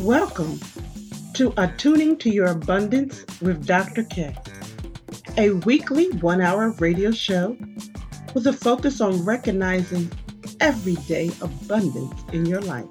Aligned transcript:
Welcome 0.00 0.60
to 1.34 1.52
Attuning 1.56 2.18
to 2.18 2.30
Your 2.30 2.46
Abundance 2.46 3.24
with 3.40 3.66
Dr. 3.66 4.04
K, 4.04 4.32
a 5.36 5.50
weekly 5.50 6.10
one 6.20 6.40
hour 6.40 6.70
radio 6.78 7.10
show 7.10 7.56
with 8.32 8.46
a 8.46 8.52
focus 8.52 9.00
on 9.00 9.24
recognizing 9.24 10.08
everyday 10.60 11.32
abundance 11.40 12.14
in 12.32 12.46
your 12.46 12.60
life. 12.60 12.86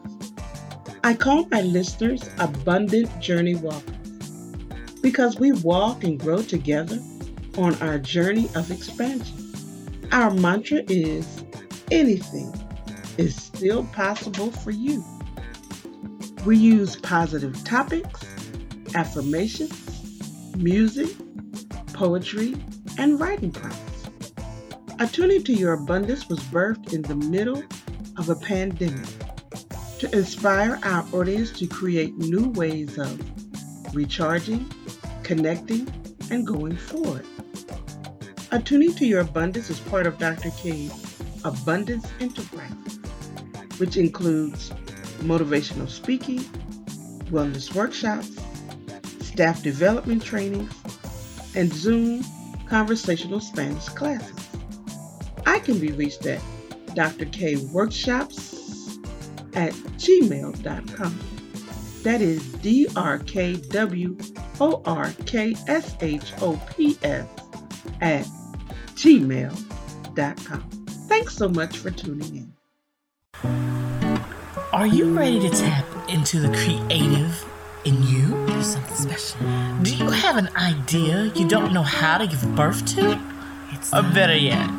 I 1.06 1.14
call 1.14 1.48
my 1.48 1.62
listeners 1.62 2.30
Abundant 2.40 3.22
Journey 3.22 3.56
Walkers 3.56 4.30
because 5.02 5.40
we 5.40 5.54
walk 5.54 6.04
and 6.04 6.20
grow 6.20 6.42
together 6.42 7.00
on 7.58 7.76
our 7.76 8.00
journey 8.00 8.50
of 8.54 8.70
expansion. 8.70 9.54
Our 10.12 10.32
mantra 10.32 10.82
is 10.90 11.42
anything 11.90 12.54
is 13.18 13.34
still 13.34 13.86
possible 13.86 14.52
for 14.52 14.72
you. 14.72 15.02
We 16.48 16.56
use 16.56 16.96
positive 16.96 17.62
topics, 17.66 18.26
affirmations, 18.96 20.56
music, 20.56 21.10
poetry, 21.92 22.56
and 22.98 23.20
writing 23.20 23.52
prompts. 23.52 24.08
Attuning 24.98 25.44
to 25.44 25.54
Your 25.54 25.74
Abundance 25.74 26.30
was 26.30 26.40
birthed 26.40 26.94
in 26.94 27.02
the 27.02 27.16
middle 27.16 27.62
of 28.16 28.30
a 28.30 28.36
pandemic 28.36 29.10
to 30.00 30.10
inspire 30.16 30.80
our 30.84 31.06
audience 31.12 31.52
to 31.60 31.68
create 31.68 32.16
new 32.16 32.48
ways 32.52 32.98
of 32.98 33.20
recharging, 33.94 34.72
connecting, 35.24 35.86
and 36.32 36.48
going 36.48 36.78
forward. 36.78 37.26
Attuning 38.52 38.94
to 38.94 39.06
Your 39.06 39.20
Abundance 39.20 39.70
is 39.70 39.82
part 39.82 40.08
of 40.08 40.18
Dr. 40.18 40.52
K's 40.52 41.22
Abundance 41.44 42.08
Enterprise, 42.22 43.00
which 43.80 43.98
includes 43.98 44.72
motivational 45.20 45.90
speaking, 45.90 46.40
wellness 47.30 47.74
workshops, 47.74 48.38
staff 49.26 49.62
development 49.62 50.24
trainings, 50.24 50.74
and 51.56 51.72
Zoom 51.74 52.24
conversational 52.68 53.40
Spanish 53.40 53.88
classes. 53.90 54.36
I 55.46 55.60
can 55.60 55.80
be 55.80 55.92
reached 55.92 56.26
at 56.26 56.42
drkworkshops 56.90 58.58
at 59.56 59.74
gmail.com. 59.74 61.20
That 62.04 62.22
is 62.22 62.44
D 62.54 62.88
R 62.96 63.20
K 63.20 63.56
W 63.56 64.18
O 64.60 64.82
R 64.86 65.12
K 65.26 65.56
S 65.68 65.96
H 66.02 66.34
O 66.42 66.60
P 66.76 66.98
S 67.04 67.28
at 68.02 68.26
gmail.com. 68.96 70.70
Thanks 71.08 71.36
so 71.36 71.50
much 71.50 71.78
for 71.78 71.92
tuning 71.92 72.54
in. 73.44 73.77
Are 74.74 74.86
you 74.86 75.18
ready 75.18 75.40
to 75.40 75.50
tap 75.50 75.86
into 76.10 76.40
the 76.42 76.50
creative 76.50 77.46
in 77.86 78.04
you? 78.04 78.28
Do 78.48 78.62
something 78.62 78.96
special. 78.96 79.40
Do 79.82 79.96
you 79.96 80.10
have 80.10 80.36
an 80.36 80.50
idea 80.58 81.32
you 81.36 81.48
don't 81.48 81.72
know 81.74 81.84
how 81.84 82.18
to 82.18 82.28
give 82.28 82.44
birth 82.54 82.86
to? 82.96 83.18
It's 83.72 83.94
Or 83.94 84.04
better 84.04 84.36
yet, 84.36 84.70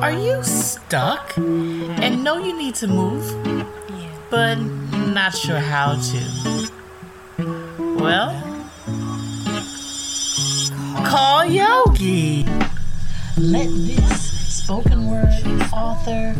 are 0.00 0.12
you 0.12 0.42
stuck 0.42 1.36
and 1.36 2.24
know 2.24 2.38
you 2.38 2.56
need 2.56 2.74
to 2.76 2.88
move, 2.88 3.24
but 4.30 4.54
not 4.56 5.34
sure 5.36 5.58
how 5.60 6.00
to? 6.00 6.70
Well, 8.00 8.32
call 11.04 11.44
Yogi. 11.44 12.46
Let 13.36 13.68
this 13.68 14.31
spoken 14.62 15.10
word 15.10 15.26
author, 15.72 16.34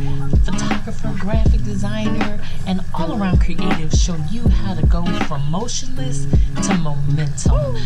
photographer, 0.45 1.12
graphic 1.19 1.61
designer, 1.65 2.41
and 2.69 2.81
all 2.95 3.20
around 3.20 3.41
creative 3.41 3.92
show 3.92 4.14
you 4.31 4.48
how 4.48 4.75
to 4.75 4.87
go 4.87 5.05
from 5.25 5.42
motionless 5.51 6.27
to 6.64 6.75
momentum. 6.79 7.77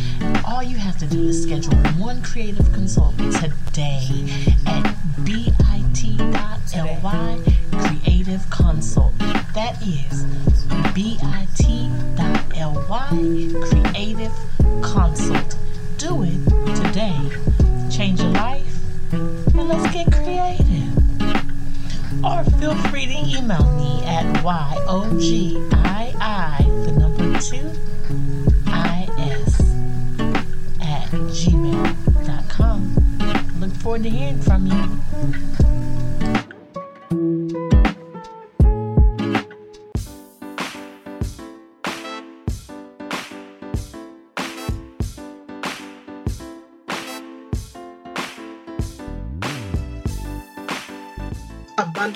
All 0.45 0.62
you 0.62 0.77
have 0.77 0.98
to 0.98 1.06
do 1.06 1.28
is 1.28 1.43
schedule 1.43 1.75
one 1.98 2.23
creative 2.23 2.70
consult 2.75 3.17
today 3.17 4.28
at 4.67 4.95
bit.ly 5.25 6.61
creative 7.72 8.50
consult. 8.50 9.19
That 9.55 9.81
is 9.81 10.25
bit.ly 10.93 11.47
creative 13.71 14.32
consult. 14.82 15.56
Do 15.97 16.25
it 16.25 16.77
today. 16.77 17.31
Change 17.91 18.21
your 18.21 18.32
life 18.32 18.75
and 19.16 19.69
let's 19.69 19.93
get 19.93 20.12
creative. 20.12 20.97
Or 22.25 22.44
feel 22.59 22.75
free 22.88 23.06
to 23.06 23.12
email 23.12 23.65
me 23.77 24.04
at 24.04 24.27
YOGII, 24.44 25.62
the 26.84 26.93
number 26.93 27.38
two, 27.41 27.71
IS, 28.69 29.60
at 30.82 31.09
gmail.com. 31.32 32.81
Look 33.60 33.72
forward 33.72 34.03
to 34.03 34.10
hearing 34.10 34.41
from 34.43 34.66
you. 34.66 35.96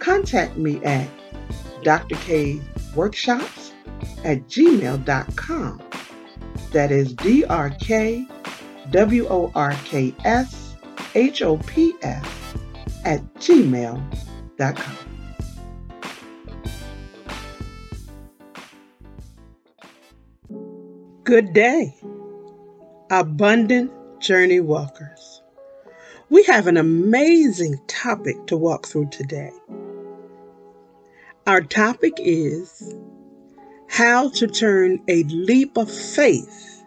contact 0.00 0.56
me 0.56 0.82
at 0.84 1.08
drkworkshops 1.82 3.70
at 4.24 4.46
gmail.com. 4.48 5.82
That 6.72 6.90
is 6.90 7.14
D 7.14 7.44
R 7.44 7.70
K 7.70 8.26
W 8.90 9.26
O 9.28 9.52
R 9.54 9.72
K 9.84 10.14
S 10.24 10.74
H 11.14 11.42
O 11.42 11.58
P 11.58 11.94
S 12.02 12.26
at 13.04 13.22
gmail.com. 13.34 14.96
Good 21.24 21.52
day, 21.52 21.94
Abundant 23.10 23.92
Journey 24.20 24.60
Walkers. 24.60 25.42
We 26.28 26.42
have 26.44 26.66
an 26.66 26.76
amazing 26.76 27.80
topic 27.86 28.46
to 28.46 28.56
walk 28.56 28.86
through 28.86 29.10
today. 29.10 29.50
Our 31.50 31.62
topic 31.62 32.12
is 32.18 32.94
how 33.88 34.28
to 34.28 34.46
turn 34.46 35.02
a 35.08 35.24
leap 35.24 35.76
of 35.76 35.90
faith 35.90 36.84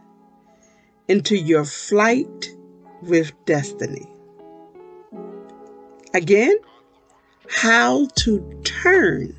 into 1.10 1.36
your 1.36 1.66
flight 1.66 2.50
with 3.02 3.34
destiny. 3.44 4.08
Again, 6.14 6.56
how 7.50 8.08
to 8.20 8.40
turn 8.64 9.36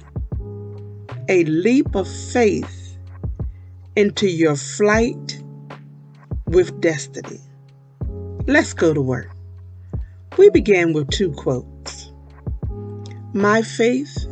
a 1.30 1.44
leap 1.44 1.94
of 1.94 2.06
faith 2.06 2.98
into 3.96 4.28
your 4.28 4.56
flight 4.56 5.42
with 6.48 6.82
destiny. 6.82 7.40
Let's 8.46 8.74
go 8.74 8.92
to 8.92 9.00
work. 9.00 9.30
We 10.36 10.50
began 10.50 10.92
with 10.92 11.08
two 11.08 11.32
quotes. 11.32 12.12
My 13.32 13.62
faith 13.62 14.26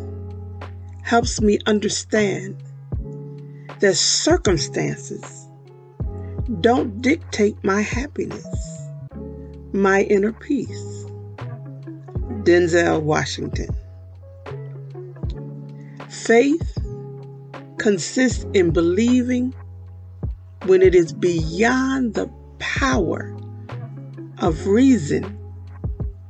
helps 1.13 1.43
me 1.43 1.59
understand 1.67 2.57
that 3.81 3.95
circumstances 3.95 5.47
don't 6.63 7.03
dictate 7.03 7.55
my 7.63 7.83
happiness, 7.83 8.47
my 9.75 10.05
inner 10.05 10.33
peace. 10.33 11.05
Denzel 12.45 13.03
Washington. 13.03 13.69
Faith 16.09 16.79
consists 17.77 18.47
in 18.55 18.71
believing 18.71 19.55
when 20.65 20.81
it 20.81 20.95
is 20.95 21.13
beyond 21.13 22.15
the 22.15 22.27
power 22.59 23.37
of 24.39 24.67
reason 24.67 25.39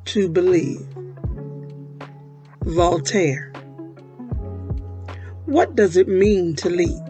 to 0.07 0.29
believe. 0.29 0.85
Voltaire. 2.65 3.52
What 5.53 5.77
does 5.77 5.99
it 5.99 6.09
mean 6.09 6.57
to 6.57 6.71
leap? 6.71 7.03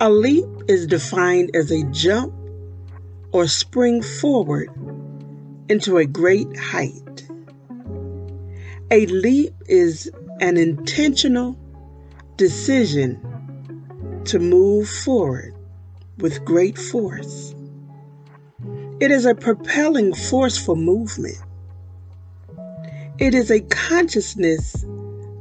A 0.00 0.08
leap 0.08 0.46
is 0.68 0.86
defined 0.86 1.54
as 1.54 1.70
a 1.70 1.84
jump 1.90 2.32
or 3.30 3.46
spring 3.46 4.00
forward 4.00 4.70
into 5.68 5.98
a 5.98 6.06
great 6.06 6.56
height. 6.56 7.28
A 8.90 9.04
leap 9.04 9.52
is 9.68 10.10
an 10.40 10.56
intentional 10.56 11.58
decision 12.38 13.20
to 14.24 14.38
move 14.38 14.88
forward 14.88 15.54
with 16.16 16.42
great 16.42 16.78
force. 16.78 17.54
It 18.98 19.10
is 19.10 19.26
a 19.26 19.34
propelling 19.34 20.14
force 20.14 20.56
for 20.56 20.74
movement. 20.74 21.36
It 23.18 23.34
is 23.34 23.50
a 23.50 23.60
consciousness 23.60 24.86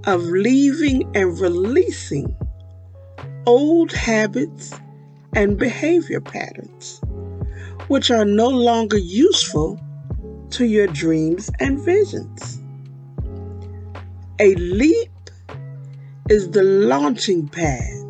of 0.06 0.24
leaving 0.24 1.09
and 1.15 1.39
releasing 1.39 2.36
old 3.45 3.92
habits 3.92 4.74
and 5.36 5.57
behavior 5.57 6.19
patterns, 6.19 7.01
which 7.88 8.12
are 8.12 8.25
no 8.25 8.48
longer 8.48 8.98
useful 8.98 9.80
to 10.51 10.65
your 10.65 10.88
dreams 10.88 11.50
and 11.59 11.80
visions. 11.80 12.62
A 14.39 14.56
leap 14.56 15.09
is 16.30 16.50
the 16.51 16.63
launching 16.63 17.47
pad 17.47 18.06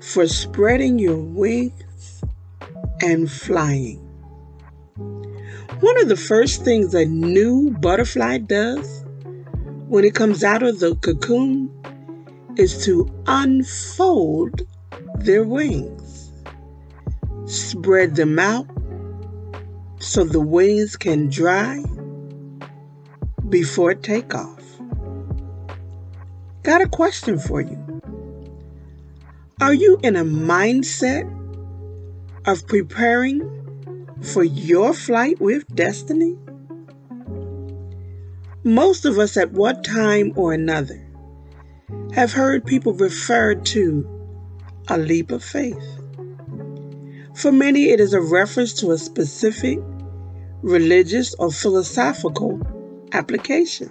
for 0.00 0.26
spreading 0.26 0.98
your 0.98 1.16
wings 1.16 2.22
and 3.00 3.30
flying. 3.30 3.98
One 5.80 6.00
of 6.00 6.08
the 6.08 6.16
first 6.16 6.64
things 6.64 6.92
a 6.94 7.04
new 7.04 7.70
butterfly 7.70 8.38
does 8.38 9.04
when 9.88 10.04
it 10.04 10.14
comes 10.14 10.44
out 10.44 10.62
of 10.62 10.80
the 10.80 10.94
cocoon 10.96 11.70
is 12.56 12.84
to 12.84 13.08
unfold 13.26 14.60
their 15.16 15.44
wings, 15.44 16.30
spread 17.46 18.14
them 18.14 18.38
out 18.38 18.66
so 19.98 20.24
the 20.24 20.40
wings 20.40 20.94
can 20.94 21.30
dry 21.30 21.82
before 23.48 23.94
takeoff. 23.94 24.62
Got 26.64 26.82
a 26.82 26.88
question 26.88 27.38
for 27.38 27.62
you. 27.62 28.02
Are 29.58 29.72
you 29.72 29.98
in 30.02 30.16
a 30.16 30.24
mindset 30.24 31.24
of 32.46 32.66
preparing 32.66 33.40
for 34.20 34.44
your 34.44 34.92
flight 34.92 35.40
with 35.40 35.66
destiny? 35.74 36.36
Most 38.68 39.06
of 39.06 39.18
us, 39.18 39.38
at 39.38 39.52
one 39.52 39.82
time 39.82 40.34
or 40.36 40.52
another, 40.52 41.02
have 42.12 42.34
heard 42.34 42.66
people 42.66 42.92
refer 42.92 43.54
to 43.54 44.06
a 44.88 44.98
leap 44.98 45.30
of 45.30 45.42
faith. 45.42 45.82
For 47.34 47.50
many, 47.50 47.84
it 47.88 47.98
is 47.98 48.12
a 48.12 48.20
reference 48.20 48.74
to 48.74 48.90
a 48.90 48.98
specific 48.98 49.78
religious 50.60 51.34
or 51.36 51.50
philosophical 51.50 52.60
application. 53.12 53.90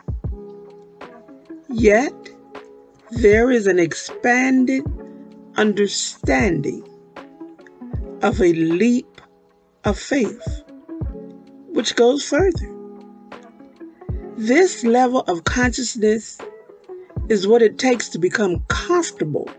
Yet, 1.69 2.13
there 3.09 3.49
is 3.49 3.65
an 3.65 3.79
expanded 3.79 4.83
understanding 5.55 6.87
of 8.21 8.39
a 8.39 8.53
leap 8.53 9.21
of 9.85 9.97
faith, 9.97 10.63
which 11.69 11.95
goes 11.95 12.23
further. 12.23 12.76
This 14.37 14.83
level 14.83 15.21
of 15.21 15.45
consciousness 15.45 16.37
is 17.27 17.47
what 17.47 17.63
it 17.63 17.79
takes 17.79 18.07
to 18.09 18.19
become 18.19 18.63
comfortable 18.67 19.49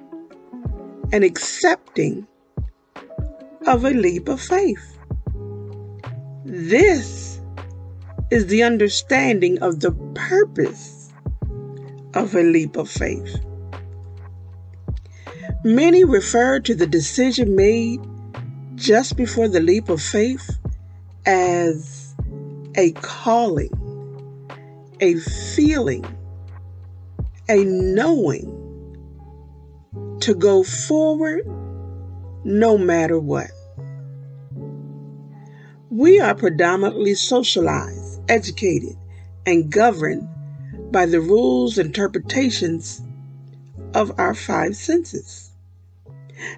and 1.13 1.25
accepting 1.25 2.29
of 3.67 3.85
a 3.85 3.91
leap 3.91 4.29
of 4.29 4.41
faith. 4.41 4.97
This 6.45 7.41
is 8.31 8.47
the 8.47 8.63
understanding 8.63 9.61
of 9.63 9.81
the 9.81 9.91
purpose 10.15 11.13
of 12.15 12.37
a 12.37 12.43
leap 12.43 12.77
of 12.77 12.89
faith. 12.89 13.41
Many 15.65 16.05
refer 16.05 16.61
to 16.61 16.75
the 16.77 16.87
decision 16.87 17.57
made 17.57 18.01
just 18.77 19.17
before 19.17 19.49
the 19.49 19.61
leap 19.61 19.89
of 19.89 20.01
faith 20.01 20.57
as 21.27 22.15
a 22.77 22.93
calling, 22.93 23.71
a 25.01 25.15
feeling, 25.17 26.05
a 27.49 27.65
knowing 27.65 28.55
to 30.21 30.35
go 30.35 30.63
forward 30.63 31.47
no 32.45 32.77
matter 32.79 33.19
what. 33.19 33.51
We 35.91 36.21
are 36.21 36.35
predominantly 36.35 37.15
socialized, 37.15 38.21
educated, 38.29 38.97
and 39.47 39.71
governed 39.71 40.29
by 40.93 41.07
the 41.07 41.21
rules 41.21 41.79
interpretations 41.79 43.01
of 43.95 44.13
our 44.19 44.35
five 44.35 44.77
senses. 44.77 45.51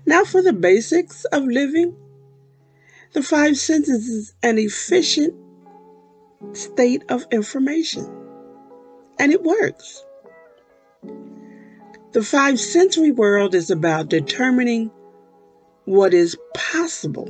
Now, 0.05 0.25
for 0.25 0.43
the 0.43 0.53
basics 0.53 1.25
of 1.27 1.45
living, 1.45 1.97
the 3.13 3.23
five 3.23 3.57
senses 3.57 4.09
is 4.09 4.35
an 4.43 4.59
efficient 4.59 5.35
state 6.53 7.03
of 7.09 7.25
information, 7.31 8.20
and 9.21 9.33
it 9.33 9.43
works. 9.43 10.03
The 12.13 12.23
five 12.23 12.59
sensory 12.59 13.11
world 13.11 13.55
is 13.55 13.71
about 13.71 14.09
determining 14.09 14.91
what 15.85 16.15
is 16.15 16.39
possible 16.55 17.29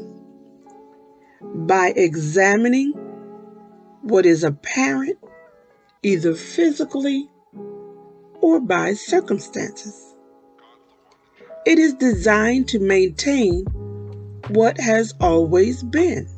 by 1.42 1.92
examining 1.96 2.92
what 4.02 4.24
is 4.24 4.44
apparent 4.44 5.18
either 6.04 6.34
physically 6.34 7.28
or 8.40 8.60
by 8.60 8.94
circumstances. 8.94 10.14
It 11.66 11.80
is 11.80 11.94
designed 11.94 12.68
to 12.68 12.78
maintain 12.78 13.64
what 14.48 14.78
has 14.80 15.12
always 15.20 15.82
been. 15.82 16.28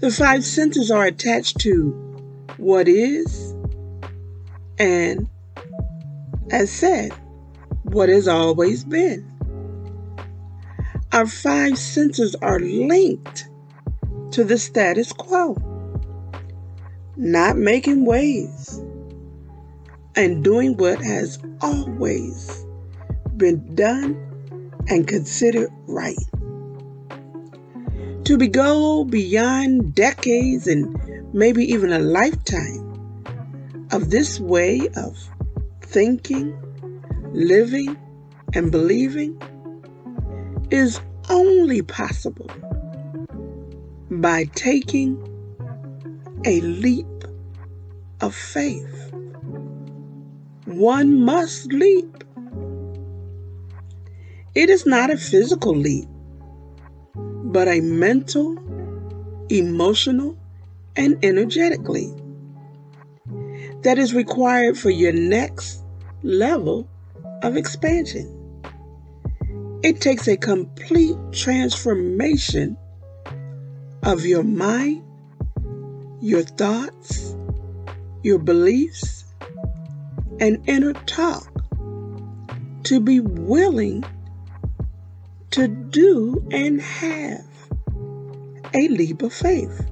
The 0.00 0.10
five 0.10 0.44
senses 0.44 0.90
are 0.90 1.04
attached 1.06 1.58
to 1.60 1.92
what 2.58 2.86
is 2.86 3.49
and, 4.80 5.28
as 6.50 6.72
said, 6.72 7.12
what 7.84 8.08
has 8.08 8.26
always 8.26 8.82
been. 8.82 9.24
Our 11.12 11.26
five 11.26 11.78
senses 11.78 12.34
are 12.42 12.58
linked 12.58 13.48
to 14.32 14.42
the 14.42 14.58
status 14.58 15.12
quo 15.12 15.56
not 17.20 17.58
making 17.58 18.06
waves, 18.06 18.78
and 20.16 20.42
doing 20.42 20.74
what 20.78 20.98
has 21.02 21.38
always 21.60 22.64
been 23.36 23.74
done 23.74 24.16
and 24.88 25.06
considered 25.06 25.70
right. 25.86 26.16
To 28.24 28.38
be 28.38 28.48
go 28.48 29.04
beyond 29.04 29.94
decades 29.94 30.66
and 30.66 30.98
maybe 31.34 31.62
even 31.64 31.92
a 31.92 31.98
lifetime 31.98 32.79
of 33.92 34.10
this 34.10 34.38
way 34.38 34.88
of 34.96 35.18
thinking, 35.82 36.56
living, 37.32 37.96
and 38.54 38.70
believing 38.70 39.40
is 40.70 41.00
only 41.28 41.82
possible 41.82 42.50
by 44.10 44.44
taking 44.54 45.18
a 46.44 46.60
leap 46.60 47.06
of 48.20 48.34
faith. 48.34 49.12
One 50.66 51.20
must 51.20 51.72
leap. 51.72 52.24
It 54.54 54.70
is 54.70 54.86
not 54.86 55.10
a 55.10 55.16
physical 55.16 55.74
leap, 55.74 56.08
but 57.14 57.68
a 57.68 57.80
mental, 57.80 58.56
emotional, 59.48 60.36
and 60.96 61.18
energetic 61.24 61.88
leap 61.88 62.14
that 63.82 63.98
is 63.98 64.14
required 64.14 64.78
for 64.78 64.90
your 64.90 65.12
next 65.12 65.82
level 66.22 66.88
of 67.42 67.56
expansion. 67.56 68.36
It 69.82 70.00
takes 70.00 70.28
a 70.28 70.36
complete 70.36 71.16
transformation 71.32 72.76
of 74.02 74.26
your 74.26 74.42
mind, 74.42 75.02
your 76.20 76.42
thoughts, 76.42 77.34
your 78.22 78.38
beliefs, 78.38 79.24
and 80.38 80.62
inner 80.68 80.92
talk 80.92 81.46
to 82.84 83.00
be 83.00 83.20
willing 83.20 84.04
to 85.50 85.68
do 85.68 86.46
and 86.50 86.80
have 86.80 87.44
a 88.74 88.88
leap 88.88 89.22
of 89.22 89.32
faith. 89.32 89.89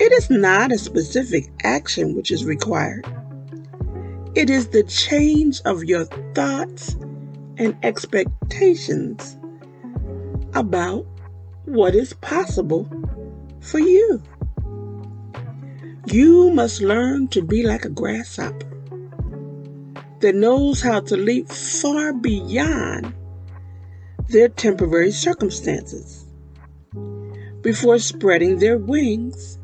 It 0.00 0.12
is 0.12 0.28
not 0.28 0.72
a 0.72 0.78
specific 0.78 1.52
action 1.62 2.16
which 2.16 2.32
is 2.32 2.44
required. 2.44 3.06
It 4.34 4.50
is 4.50 4.68
the 4.68 4.82
change 4.82 5.60
of 5.64 5.84
your 5.84 6.04
thoughts 6.34 6.96
and 7.58 7.76
expectations 7.84 9.36
about 10.52 11.06
what 11.66 11.94
is 11.94 12.12
possible 12.14 12.88
for 13.60 13.78
you. 13.78 14.20
You 16.06 16.50
must 16.50 16.82
learn 16.82 17.28
to 17.28 17.42
be 17.42 17.62
like 17.62 17.84
a 17.84 17.88
grasshopper 17.88 18.66
that 20.18 20.34
knows 20.34 20.82
how 20.82 21.00
to 21.00 21.16
leap 21.16 21.48
far 21.48 22.12
beyond 22.12 23.14
their 24.28 24.48
temporary 24.48 25.12
circumstances 25.12 26.26
before 27.60 28.00
spreading 28.00 28.58
their 28.58 28.76
wings 28.76 29.58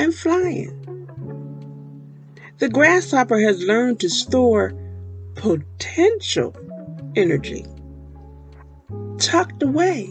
and 0.00 0.14
flying. 0.14 0.72
The 2.56 2.70
grasshopper 2.70 3.38
has 3.38 3.62
learned 3.62 4.00
to 4.00 4.08
store 4.08 4.72
potential 5.34 6.56
energy 7.16 7.66
tucked 9.18 9.62
away 9.62 10.10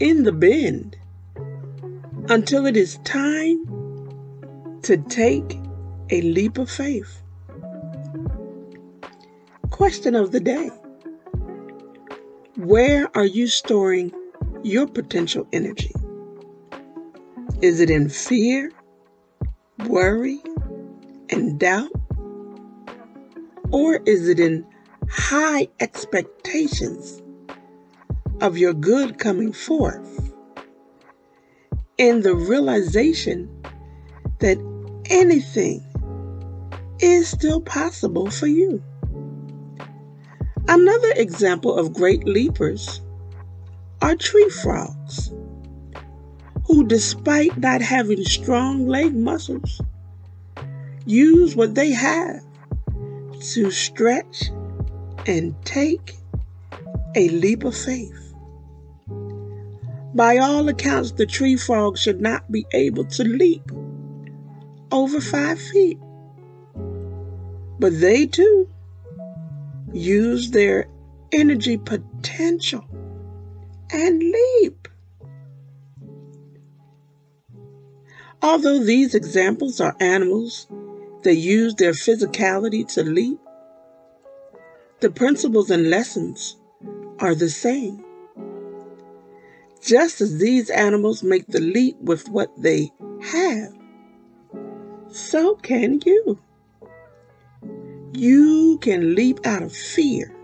in 0.00 0.22
the 0.22 0.32
bend 0.32 0.96
until 2.30 2.64
it 2.64 2.76
is 2.76 2.96
time 3.04 3.66
to 4.80 4.96
take 5.10 5.58
a 6.08 6.22
leap 6.22 6.56
of 6.56 6.70
faith. 6.70 7.20
Question 9.68 10.14
of 10.14 10.32
the 10.32 10.40
day 10.40 10.70
Where 12.56 13.14
are 13.14 13.26
you 13.26 13.46
storing 13.46 14.10
your 14.62 14.86
potential 14.86 15.46
energy? 15.52 15.92
Is 17.64 17.80
it 17.80 17.88
in 17.88 18.10
fear, 18.10 18.70
worry, 19.86 20.38
and 21.30 21.58
doubt? 21.58 21.90
Or 23.70 24.02
is 24.04 24.28
it 24.28 24.38
in 24.38 24.66
high 25.08 25.68
expectations 25.80 27.22
of 28.42 28.58
your 28.58 28.74
good 28.74 29.18
coming 29.18 29.54
forth? 29.54 30.30
In 31.96 32.20
the 32.20 32.34
realization 32.34 33.48
that 34.40 34.58
anything 35.06 35.82
is 37.00 37.28
still 37.28 37.62
possible 37.62 38.30
for 38.30 38.46
you. 38.46 38.82
Another 40.68 41.12
example 41.16 41.78
of 41.78 41.94
great 41.94 42.26
leapers 42.26 43.00
are 44.02 44.16
tree 44.16 44.50
frogs, 44.50 45.32
who, 46.66 46.86
despite 46.86 47.58
not 47.58 47.82
having 47.82 48.24
strong 48.24 48.86
leg 48.86 49.14
muscles, 49.14 49.80
use 51.04 51.54
what 51.54 51.74
they 51.74 51.90
have 51.90 52.42
to 53.40 53.70
stretch 53.70 54.44
and 55.26 55.54
take 55.64 56.16
a 57.14 57.28
leap 57.28 57.64
of 57.64 57.76
faith. 57.76 58.34
By 60.14 60.38
all 60.38 60.68
accounts, 60.68 61.12
the 61.12 61.26
tree 61.26 61.56
frog 61.56 61.98
should 61.98 62.20
not 62.20 62.50
be 62.50 62.64
able 62.72 63.04
to 63.06 63.24
leap 63.24 63.70
over 64.92 65.20
five 65.20 65.60
feet. 65.60 65.98
But 67.80 68.00
they 68.00 68.26
too 68.26 68.68
use 69.92 70.50
their 70.50 70.86
energy 71.32 71.76
potential 71.76 72.84
and 73.90 74.20
leap. 74.22 74.88
Although 78.44 78.84
these 78.84 79.14
examples 79.14 79.80
are 79.80 79.96
animals 80.00 80.66
that 81.22 81.36
use 81.36 81.76
their 81.76 81.92
physicality 81.92 82.86
to 82.92 83.02
leap, 83.02 83.40
the 85.00 85.10
principles 85.10 85.70
and 85.70 85.88
lessons 85.88 86.58
are 87.20 87.34
the 87.34 87.48
same. 87.48 88.04
Just 89.82 90.20
as 90.20 90.36
these 90.36 90.68
animals 90.68 91.22
make 91.22 91.46
the 91.46 91.60
leap 91.60 91.96
with 92.02 92.28
what 92.28 92.50
they 92.58 92.92
have, 93.22 93.72
so 95.08 95.54
can 95.54 96.00
you. 96.04 96.38
You 98.12 98.78
can 98.82 99.14
leap 99.14 99.46
out 99.46 99.62
of 99.62 99.74
fear 99.74 100.36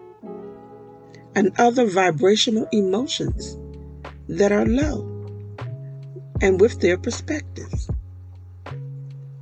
and 1.35 1.53
other 1.59 1.85
vibrational 1.85 2.67
emotions 2.73 3.59
that 4.27 4.53
are 4.53 4.65
low 4.65 5.21
and 6.41 6.61
with 6.61 6.81
their 6.81 6.97
perspectives. 6.97 7.90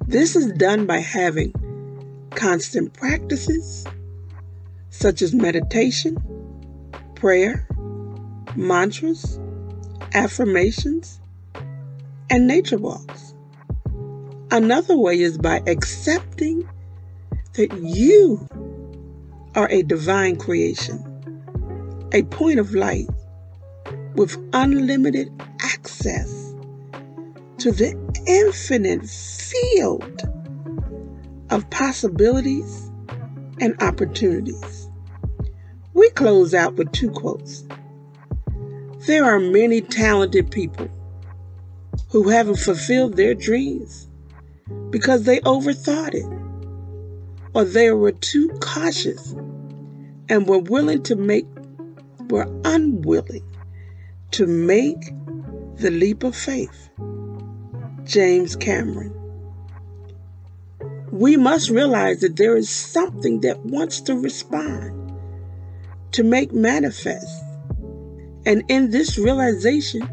This 0.09 0.37
is 0.37 0.51
done 0.53 0.87
by 0.87 1.01
having 1.01 1.53
constant 2.31 2.95
practices 2.95 3.87
such 4.89 5.21
as 5.21 5.35
meditation, 5.35 6.17
prayer, 7.15 7.69
mantras, 8.57 9.39
affirmations, 10.15 11.21
and 12.31 12.47
nature 12.47 12.79
walks. 12.79 13.35
Another 14.51 14.97
way 14.97 15.21
is 15.21 15.37
by 15.37 15.61
accepting 15.67 16.67
that 17.53 17.71
you 17.79 18.49
are 19.57 19.69
a 19.71 19.83
divine 19.83 20.37
creation, 20.37 21.05
a 22.15 22.23
point 22.23 22.59
of 22.59 22.75
light 22.75 23.09
with 24.15 24.39
unlimited 24.55 25.31
access 25.61 26.38
to 27.59 27.73
the 27.73 27.93
infinite 28.27 29.05
field 29.05 30.23
of 31.51 31.69
possibilities 31.71 32.91
and 33.61 33.81
opportunities. 33.83 34.89
We 35.93 36.09
close 36.11 36.55
out 36.55 36.75
with 36.75 36.93
two 36.93 37.11
quotes. 37.11 37.65
There 39.07 39.25
are 39.25 39.41
many 39.41 39.81
talented 39.81 40.51
people 40.51 40.89
who 42.11 42.29
haven't 42.29 42.59
fulfilled 42.59 43.17
their 43.17 43.35
dreams 43.35 44.09
because 44.91 45.25
they 45.25 45.41
overthought 45.41 46.15
it, 46.15 46.27
or 47.55 47.65
they 47.65 47.91
were 47.91 48.13
too 48.13 48.49
cautious 48.61 49.35
and 50.29 50.47
were 50.47 50.59
willing 50.59 51.03
to 51.05 51.17
make, 51.17 51.47
were 52.29 52.47
unwilling 52.65 53.45
to 54.31 54.47
make 54.47 55.13
the 55.77 55.91
leap 55.91 56.23
of 56.23 56.37
faith. 56.37 56.91
James 58.09 58.57
Cameron. 58.57 59.15
We 61.13 61.37
must 61.37 61.69
realize 61.69 62.21
that 62.21 62.37
there 62.37 62.57
is 62.57 62.71
something 62.71 63.43
that 63.43 63.67
wants 63.67 64.01
to 64.03 64.15
respond, 64.15 65.13
to 66.13 66.23
make 66.23 66.51
manifest. 66.51 67.45
And 68.47 68.65
in 68.69 68.91
this 68.91 69.19
realization, 69.19 70.09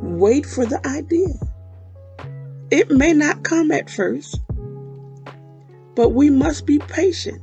wait 0.00 0.46
for 0.46 0.64
the 0.64 0.80
idea. 0.86 1.34
It 2.70 2.92
may 2.92 3.12
not 3.14 3.42
come 3.42 3.72
at 3.72 3.90
first, 3.90 4.40
but 5.96 6.10
we 6.10 6.30
must 6.30 6.66
be 6.66 6.78
patient, 6.78 7.42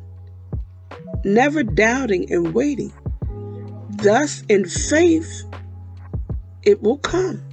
never 1.26 1.64
doubting 1.64 2.32
and 2.32 2.54
waiting. 2.54 2.94
Thus, 3.90 4.42
in 4.48 4.64
faith, 4.64 5.44
it 6.64 6.82
will 6.82 7.00
come. 7.00 7.45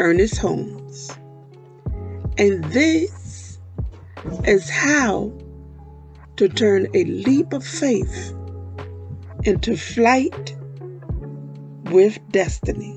Ernest 0.00 0.38
Holmes. 0.38 1.10
And 2.38 2.64
this 2.72 3.58
is 4.44 4.70
how 4.70 5.30
to 6.36 6.48
turn 6.48 6.88
a 6.94 7.04
leap 7.04 7.52
of 7.52 7.62
faith 7.62 8.34
into 9.44 9.76
flight 9.76 10.56
with 11.90 12.18
destiny. 12.30 12.96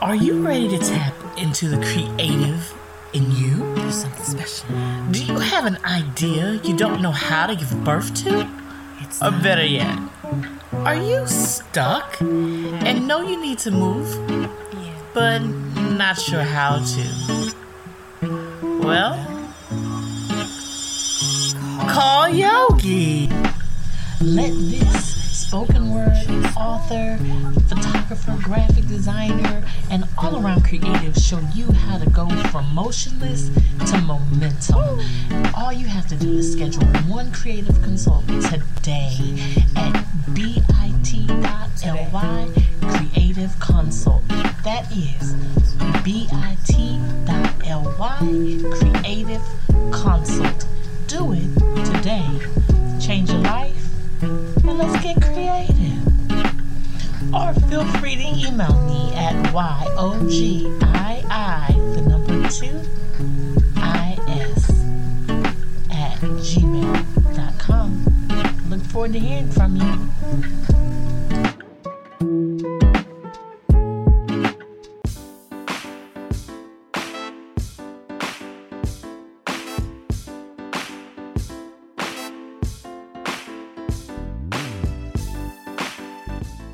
Are 0.00 0.16
you 0.16 0.44
ready 0.44 0.68
to 0.70 0.78
tap 0.78 1.14
into 1.38 1.68
the 1.68 1.76
creative 1.76 2.81
in 3.12 3.30
you? 3.32 3.74
There's 3.74 4.02
something 4.02 4.24
special. 4.24 4.68
Do 5.10 5.24
you 5.24 5.38
have 5.38 5.66
an 5.66 5.78
idea 5.84 6.60
you 6.64 6.76
don't 6.76 7.00
know 7.02 7.10
how 7.12 7.46
to 7.46 7.54
give 7.54 7.72
birth 7.84 8.14
to? 8.24 8.48
It's 9.00 9.22
Or 9.22 9.30
better 9.30 9.64
yet, 9.64 9.98
are 10.72 10.96
you 10.96 11.26
stuck 11.26 12.20
and 12.20 13.06
know 13.06 13.20
you 13.20 13.40
need 13.40 13.58
to 13.60 13.70
move, 13.70 14.08
but 15.12 15.40
not 15.40 16.18
sure 16.18 16.42
how 16.42 16.78
to? 16.78 17.52
Well, 18.82 19.14
call 21.88 22.28
Yogi. 22.28 23.28
Let 24.20 24.52
this 24.70 25.11
spoken 25.42 25.90
word 25.90 26.12
author, 26.56 27.18
photographer, 27.68 28.38
graphic 28.42 28.86
designer, 28.86 29.64
and 29.90 30.04
all 30.16 30.42
around 30.42 30.62
creative 30.64 31.16
show 31.16 31.40
you 31.52 31.70
how 31.72 31.98
to 31.98 32.08
go 32.10 32.28
from 32.50 32.72
motionless 32.72 33.48
to 33.90 34.00
momentum. 34.02 35.00
All 35.54 35.72
you 35.72 35.88
have 35.88 36.06
to 36.08 36.16
do 36.16 36.38
is 36.38 36.52
schedule 36.52 36.86
one 37.10 37.32
creative 37.32 37.82
consult 37.82 38.26
today 38.28 39.34
at 39.76 40.04
bit.ly 40.32 41.72
creative 42.80 43.58
consult. 43.58 44.26
That 44.62 44.86
is 44.92 45.32
bit.ly 46.04 46.66
creative 48.78 49.42
consult. 49.90 50.66
Do 51.08 51.32
it 51.32 51.84
today. 51.84 52.28
Change 53.00 53.30
your 53.30 53.40
life 53.40 54.51
and 54.68 54.78
let's 54.78 55.02
get 55.02 55.20
creative. 55.22 55.98
Or 57.34 57.54
feel 57.68 57.84
free 57.98 58.16
to 58.16 58.22
email 58.48 58.80
me 58.86 59.12
at 59.14 59.34
YOGII, 59.52 60.82
the 61.94 62.02
number 62.02 62.48
two, 62.48 62.78
IS 63.76 64.70
at 65.90 66.18
gmail.com. 66.40 67.88
Look 68.68 68.82
forward 68.82 69.12
to 69.12 69.18
hearing 69.18 69.50
from 69.50 69.76
you. 69.76 70.81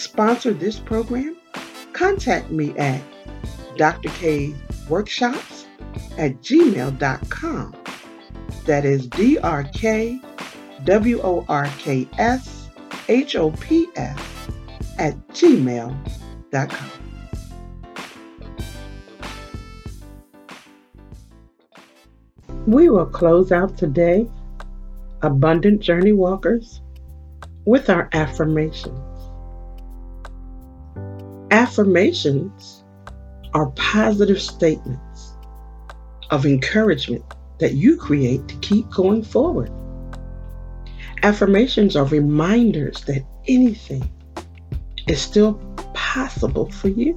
sponsor 0.00 0.52
this 0.52 0.78
program, 0.78 1.36
contact 1.92 2.50
me 2.50 2.76
at 2.78 3.02
drkworkshops 3.76 5.66
at 6.18 6.40
gmail.com. 6.42 7.76
That 8.66 8.84
is 8.84 9.06
D 9.06 9.38
R 9.38 9.64
K 9.64 10.20
W 10.84 11.20
O 11.22 11.44
R 11.48 11.66
K 11.78 12.08
S 12.18 12.68
H 13.08 13.36
O 13.36 13.50
P 13.52 13.88
S 13.96 14.18
at 14.98 15.16
gmail.com. 15.28 16.90
We 22.66 22.90
will 22.90 23.06
close 23.06 23.52
out 23.52 23.78
today, 23.78 24.28
Abundant 25.22 25.80
Journey 25.80 26.12
Walkers, 26.12 26.82
with 27.64 27.88
our 27.88 28.08
affirmations. 28.12 29.09
Affirmations 31.50 32.84
are 33.54 33.70
positive 33.70 34.40
statements 34.40 35.34
of 36.30 36.46
encouragement 36.46 37.24
that 37.58 37.74
you 37.74 37.96
create 37.96 38.46
to 38.46 38.54
keep 38.56 38.88
going 38.90 39.24
forward. 39.24 39.70
Affirmations 41.24 41.96
are 41.96 42.04
reminders 42.06 43.02
that 43.04 43.24
anything 43.48 44.08
is 45.08 45.20
still 45.20 45.54
possible 45.92 46.70
for 46.70 46.88
you. 46.88 47.16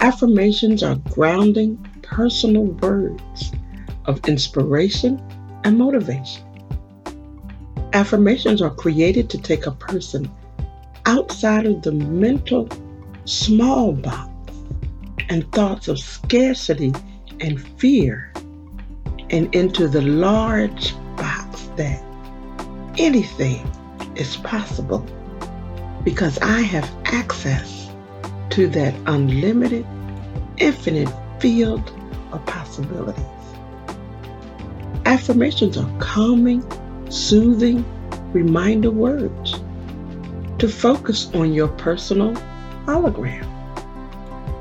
Affirmations 0.00 0.82
are 0.82 0.96
grounding 1.10 1.76
personal 2.02 2.64
words 2.64 3.52
of 4.06 4.26
inspiration 4.28 5.22
and 5.62 5.78
motivation. 5.78 6.44
Affirmations 7.92 8.60
are 8.60 8.74
created 8.74 9.30
to 9.30 9.38
take 9.38 9.66
a 9.66 9.72
person 9.72 10.28
outside 11.06 11.66
of 11.66 11.82
the 11.82 11.92
mental 11.92 12.68
small 13.24 13.92
box 13.92 14.30
and 15.28 15.50
thoughts 15.52 15.88
of 15.88 15.98
scarcity 15.98 16.92
and 17.40 17.60
fear 17.78 18.32
and 19.30 19.54
into 19.54 19.88
the 19.88 20.02
large 20.02 20.94
box 21.16 21.70
that 21.76 22.02
anything 22.98 23.66
is 24.16 24.36
possible 24.38 25.06
because 26.04 26.38
I 26.38 26.60
have 26.60 26.90
access 27.04 27.88
to 28.50 28.66
that 28.68 28.94
unlimited, 29.06 29.86
infinite 30.58 31.08
field 31.40 31.92
of 32.32 32.44
possibilities. 32.46 33.24
Affirmations 35.06 35.76
are 35.76 35.98
calming, 35.98 36.64
soothing 37.10 37.84
reminder 38.32 38.90
words 38.90 39.49
to 40.60 40.68
focus 40.68 41.30
on 41.32 41.54
your 41.54 41.68
personal 41.68 42.34
hologram. 42.84 43.46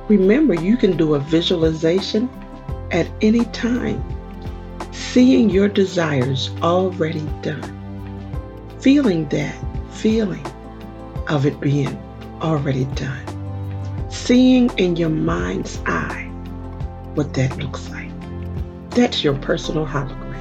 Remember, 0.08 0.54
you 0.54 0.78
can 0.78 0.96
do 0.96 1.16
a 1.16 1.20
visualization 1.20 2.30
at 2.92 3.12
any 3.20 3.44
time, 3.46 4.02
seeing 4.94 5.50
your 5.50 5.68
desires 5.68 6.52
already 6.62 7.28
done, 7.42 7.76
feeling 8.80 9.28
that 9.28 9.54
feeling 9.92 10.46
of 11.28 11.46
it 11.46 11.60
being 11.60 12.02
already 12.40 12.86
done, 12.96 14.10
seeing 14.10 14.70
in 14.78 14.96
your 14.96 15.10
mind's 15.10 15.82
eye 15.86 16.32
what 17.16 17.34
that 17.34 17.58
looks 17.58 17.90
like. 17.90 18.10
That's 18.92 19.22
your 19.22 19.36
personal 19.40 19.86
hologram. 19.86 20.40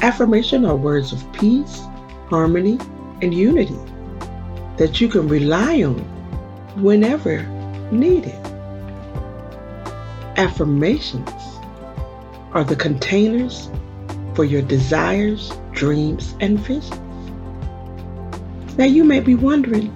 Affirmation 0.00 0.64
are 0.64 0.76
words 0.76 1.12
of 1.12 1.32
peace, 1.32 1.80
harmony, 2.28 2.78
and 3.20 3.34
unity 3.34 3.91
that 4.76 5.00
you 5.00 5.08
can 5.08 5.28
rely 5.28 5.82
on 5.82 5.98
whenever 6.76 7.42
needed. 7.90 8.34
Affirmations 10.36 11.30
are 12.52 12.64
the 12.64 12.76
containers 12.76 13.70
for 14.34 14.44
your 14.44 14.62
desires, 14.62 15.52
dreams, 15.72 16.34
and 16.40 16.58
visions. 16.58 16.98
Now 18.78 18.84
you 18.84 19.04
may 19.04 19.20
be 19.20 19.34
wondering, 19.34 19.94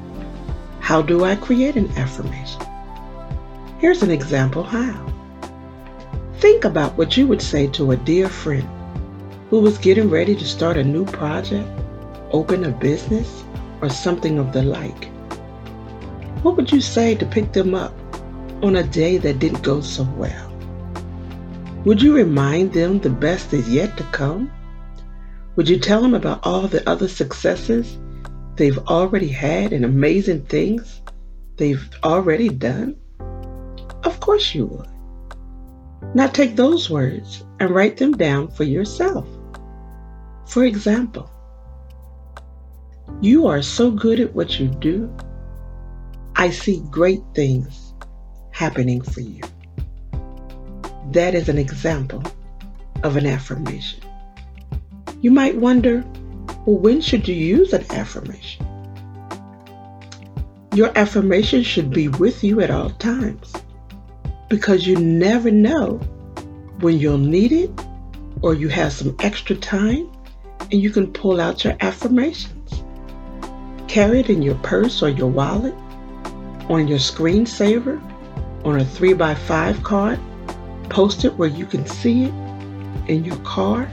how 0.80 1.02
do 1.02 1.24
I 1.24 1.36
create 1.36 1.76
an 1.76 1.90
affirmation? 1.96 2.60
Here's 3.78 4.02
an 4.02 4.10
example 4.10 4.62
how. 4.62 5.12
Think 6.38 6.64
about 6.64 6.96
what 6.98 7.16
you 7.16 7.26
would 7.26 7.42
say 7.42 7.66
to 7.68 7.92
a 7.92 7.96
dear 7.96 8.28
friend 8.28 8.68
who 9.50 9.60
was 9.60 9.78
getting 9.78 10.10
ready 10.10 10.34
to 10.36 10.44
start 10.44 10.76
a 10.76 10.84
new 10.84 11.06
project, 11.06 11.68
open 12.30 12.64
a 12.64 12.70
business, 12.70 13.42
or 13.80 13.88
something 13.88 14.38
of 14.38 14.52
the 14.52 14.62
like. 14.62 15.10
What 16.42 16.56
would 16.56 16.72
you 16.72 16.80
say 16.80 17.14
to 17.14 17.26
pick 17.26 17.52
them 17.52 17.74
up 17.74 17.94
on 18.62 18.76
a 18.76 18.82
day 18.82 19.18
that 19.18 19.38
didn't 19.38 19.62
go 19.62 19.80
so 19.80 20.04
well? 20.16 20.52
Would 21.84 22.02
you 22.02 22.14
remind 22.14 22.72
them 22.72 22.98
the 22.98 23.10
best 23.10 23.52
is 23.52 23.68
yet 23.68 23.96
to 23.96 24.02
come? 24.04 24.50
Would 25.56 25.68
you 25.68 25.78
tell 25.78 26.02
them 26.02 26.14
about 26.14 26.40
all 26.44 26.66
the 26.66 26.88
other 26.88 27.08
successes 27.08 27.98
they've 28.56 28.78
already 28.78 29.28
had 29.28 29.72
and 29.72 29.84
amazing 29.84 30.46
things 30.46 31.00
they've 31.56 31.88
already 32.02 32.48
done? 32.48 32.96
Of 34.04 34.20
course 34.20 34.54
you 34.54 34.66
would. 34.66 34.88
Now 36.14 36.26
take 36.26 36.56
those 36.56 36.90
words 36.90 37.44
and 37.60 37.70
write 37.70 37.96
them 37.96 38.12
down 38.12 38.48
for 38.48 38.64
yourself. 38.64 39.26
For 40.46 40.64
example, 40.64 41.30
you 43.22 43.46
are 43.46 43.62
so 43.62 43.90
good 43.90 44.20
at 44.20 44.34
what 44.34 44.60
you 44.60 44.68
do. 44.68 45.14
I 46.36 46.50
see 46.50 46.82
great 46.90 47.22
things 47.34 47.94
happening 48.50 49.00
for 49.00 49.20
you. 49.20 49.42
That 51.12 51.34
is 51.34 51.48
an 51.48 51.56
example 51.56 52.22
of 53.02 53.16
an 53.16 53.26
affirmation. 53.26 54.00
You 55.22 55.30
might 55.30 55.56
wonder, 55.56 56.04
well, 56.66 56.78
when 56.78 57.00
should 57.00 57.26
you 57.26 57.34
use 57.34 57.72
an 57.72 57.86
affirmation? 57.90 58.66
Your 60.74 60.92
affirmation 60.96 61.62
should 61.62 61.90
be 61.90 62.08
with 62.08 62.44
you 62.44 62.60
at 62.60 62.70
all 62.70 62.90
times 62.90 63.54
because 64.50 64.86
you 64.86 64.96
never 64.96 65.50
know 65.50 65.96
when 66.80 66.98
you'll 66.98 67.16
need 67.16 67.52
it 67.52 67.70
or 68.42 68.52
you 68.52 68.68
have 68.68 68.92
some 68.92 69.16
extra 69.20 69.56
time 69.56 70.10
and 70.60 70.74
you 70.82 70.90
can 70.90 71.10
pull 71.12 71.40
out 71.40 71.64
your 71.64 71.76
affirmations. 71.80 72.55
Carry 73.96 74.20
it 74.20 74.28
in 74.28 74.42
your 74.42 74.56
purse 74.56 75.02
or 75.02 75.08
your 75.08 75.30
wallet, 75.30 75.72
on 76.68 76.86
your 76.86 76.98
screensaver, 76.98 77.98
on 78.62 78.78
a 78.78 78.84
3x5 78.84 79.82
card. 79.82 80.20
Post 80.90 81.24
it 81.24 81.34
where 81.38 81.48
you 81.48 81.64
can 81.64 81.86
see 81.86 82.24
it 82.24 82.34
in 83.08 83.24
your 83.24 83.38
car 83.38 83.90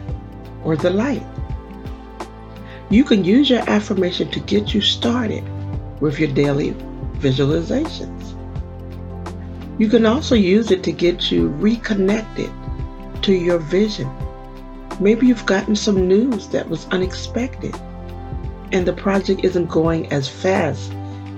or 0.66 0.76
the 0.76 0.89
light. 0.89 1.26
You 2.89 3.06
can 3.06 3.24
use 3.24 3.50
your 3.50 3.62
affirmation 3.70 4.30
to 4.32 4.42
get 4.42 4.74
you 4.74 4.82
started 4.82 5.42
with 6.02 6.20
your 6.20 6.34
daily 6.34 6.72
visualizations. 7.20 8.36
You 9.80 9.88
can 9.88 10.06
also 10.06 10.36
use 10.36 10.70
it 10.70 10.84
to 10.84 10.92
get 10.92 11.32
you 11.32 11.48
reconnected 11.48 12.52
to 13.22 13.34
your 13.34 13.58
vision. 13.58 14.12
Maybe 15.00 15.28
you've 15.28 15.46
gotten 15.46 15.78
some 15.78 16.10
news 16.10 16.50
that 16.50 16.68
was 16.68 16.88
unexpected 16.88 17.74
and 18.73 18.88
the 18.88 18.93
project 18.93 19.45
isn't 19.45 19.69
going 19.69 20.12
as 20.12 20.27
fast 20.27 20.91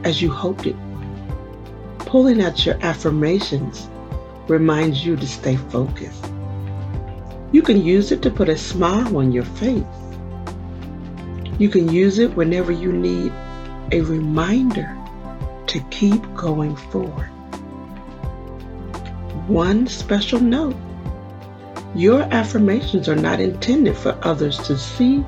as 0.05 0.21
you 0.21 0.31
hoped 0.31 0.65
it 0.65 0.75
would. 0.75 1.99
Pulling 1.99 2.41
out 2.41 2.65
your 2.65 2.77
affirmations 2.81 3.89
reminds 4.47 5.05
you 5.05 5.17
to 5.17 5.27
stay 5.27 5.57
focused. 5.57 6.31
You 7.51 7.61
can 7.61 7.83
use 7.83 8.11
it 8.11 8.21
to 8.21 8.31
put 8.31 8.47
a 8.47 8.57
smile 8.57 9.17
on 9.17 9.33
your 9.33 9.43
face. 9.43 9.83
You 11.59 11.67
can 11.69 11.91
use 11.91 12.19
it 12.19 12.35
whenever 12.35 12.71
you 12.71 12.91
need 12.91 13.33
a 13.91 14.01
reminder 14.01 14.97
to 15.67 15.79
keep 15.91 16.21
going 16.35 16.75
forward. 16.75 17.29
One 19.47 19.87
special 19.87 20.39
note 20.39 20.75
your 21.95 22.23
affirmations 22.23 23.07
are 23.07 23.15
not 23.15 23.39
intended 23.39 23.95
for 23.95 24.17
others 24.21 24.57
to 24.59 24.77
see 24.77 25.23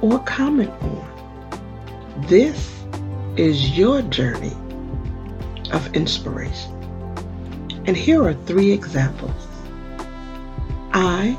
or 0.00 0.18
comment 0.20 0.70
on. 0.82 1.15
This 2.24 2.72
is 3.36 3.76
your 3.76 4.02
journey 4.02 4.56
of 5.70 5.94
inspiration. 5.94 6.72
And 7.86 7.96
here 7.96 8.24
are 8.24 8.34
three 8.34 8.72
examples. 8.72 9.46
I 10.92 11.36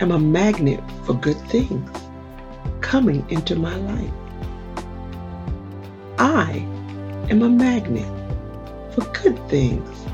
am 0.00 0.12
a 0.12 0.18
magnet 0.18 0.84
for 1.04 1.14
good 1.14 1.40
things 1.48 1.90
coming 2.80 3.28
into 3.30 3.56
my 3.56 3.74
life. 3.74 4.12
I 6.18 6.58
am 7.30 7.42
a 7.42 7.48
magnet 7.48 8.12
for 8.94 9.00
good 9.22 9.38
things 9.48 10.06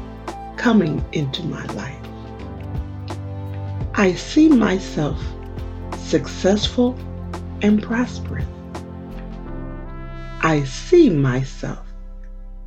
coming 0.57 1.05
into 1.13 1.43
my 1.43 1.67
life. 1.75 2.07
I 3.95 4.15
see 4.15 4.49
myself 4.49 5.21
successful 5.99 6.97
and 7.61 7.83
prosperous. 7.83 8.47
I 10.45 10.65
see 10.65 11.09
myself 11.09 11.87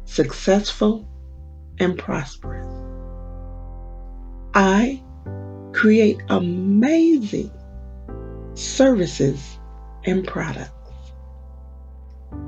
successful 0.05 1.07
and 1.77 1.95
prosperous. 1.95 2.65
I 4.55 5.03
create 5.73 6.17
amazing 6.27 7.51
services 8.55 9.59
and 10.05 10.25
products. 10.25 10.71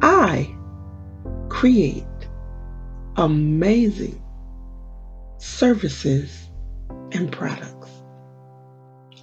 I 0.01 0.51
create 1.47 2.07
amazing 3.15 4.23
services 5.37 6.49
and 7.11 7.31
products. 7.31 7.91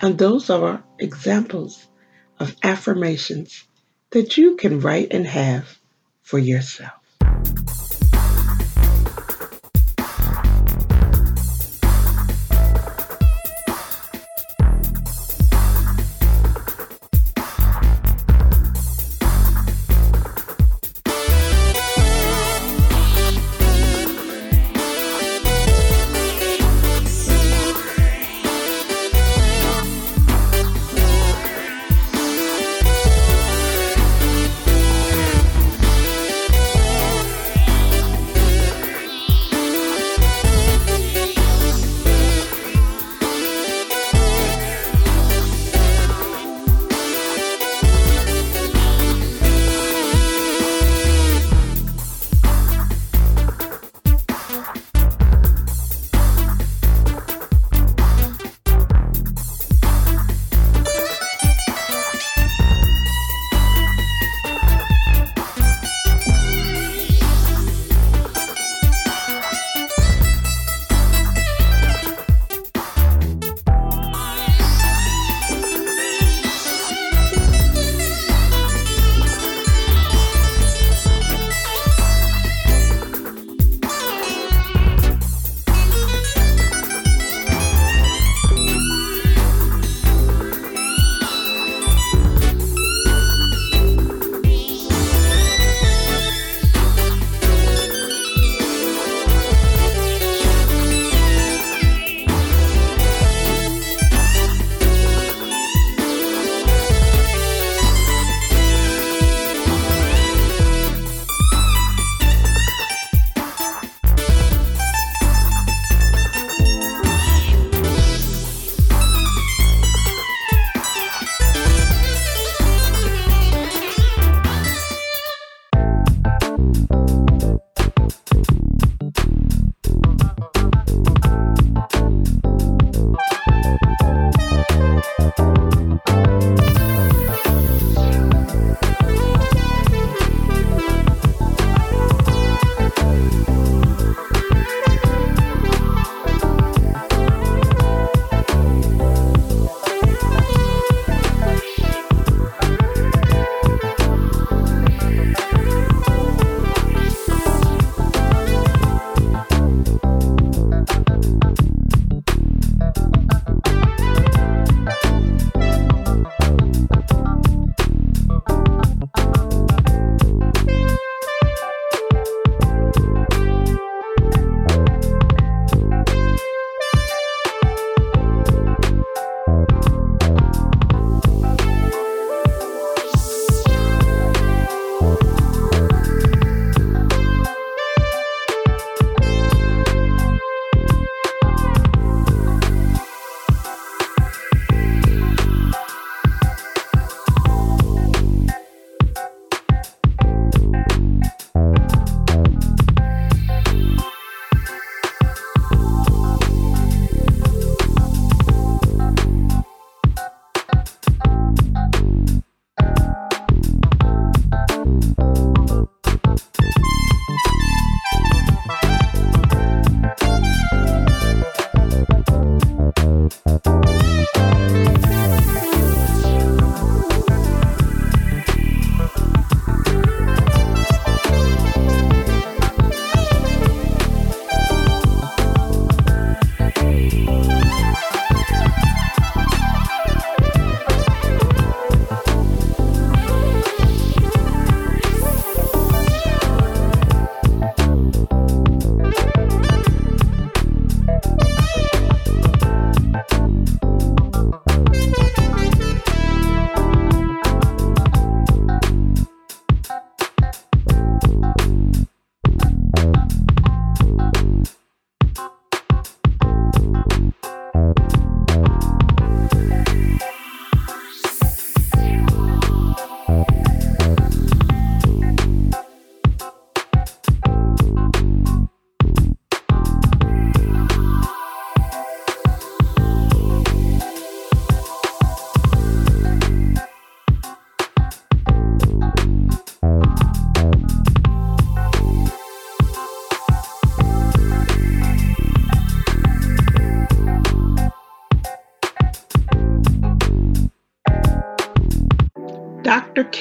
And 0.01 0.17
those 0.17 0.51
are 0.51 0.85
examples 1.01 1.85
of 2.39 2.55
affirmations 2.63 3.65
that 4.11 4.37
you 4.37 4.55
can 4.55 4.79
write 4.79 5.09
and 5.11 5.27
have 5.27 5.81
for 6.27 6.41
yourself. 6.41 6.91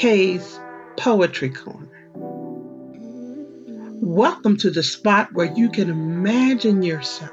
K's 0.06 0.60
Poetry 0.98 1.50
Corner. 1.50 2.12
Welcome 4.04 4.56
to 4.58 4.70
the 4.70 4.84
spot 4.84 5.34
where 5.34 5.52
you 5.52 5.68
can 5.68 5.90
imagine 5.90 6.84
yourself 6.84 7.32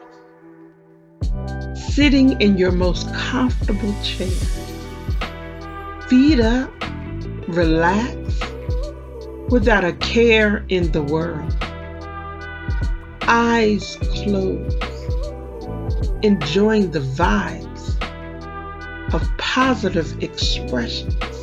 sitting 1.74 2.40
in 2.40 2.56
your 2.56 2.72
most 2.72 3.12
comfortable 3.12 3.94
chair, 4.02 4.26
feet 6.08 6.40
up, 6.40 6.72
relax, 7.48 8.16
without 9.50 9.84
a 9.84 9.92
care 9.92 10.64
in 10.70 10.92
the 10.92 11.02
world, 11.02 11.54
eyes 13.28 13.98
closed, 14.14 14.82
enjoying 16.24 16.90
the 16.90 17.00
vibes 17.00 18.02
of 19.12 19.28
positive 19.36 20.22
expressions 20.22 21.41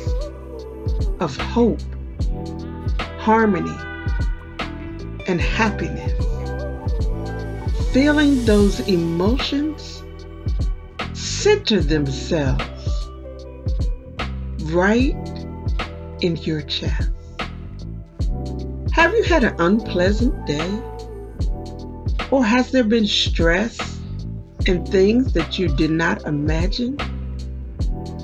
of 1.20 1.36
hope, 1.36 1.80
harmony, 3.18 3.76
and 5.26 5.40
happiness. 5.40 6.12
Feeling 7.92 8.44
those 8.46 8.80
emotions 8.88 10.02
center 11.12 11.80
themselves 11.80 13.08
right 14.72 15.14
in 16.20 16.36
your 16.36 16.62
chest. 16.62 17.10
Have 18.92 19.14
you 19.14 19.22
had 19.24 19.44
an 19.44 19.54
unpleasant 19.58 20.46
day? 20.46 20.82
Or 22.30 22.44
has 22.44 22.70
there 22.70 22.84
been 22.84 23.06
stress 23.06 23.78
and 24.66 24.86
things 24.86 25.32
that 25.32 25.58
you 25.58 25.68
did 25.68 25.90
not 25.90 26.24
imagine 26.26 26.96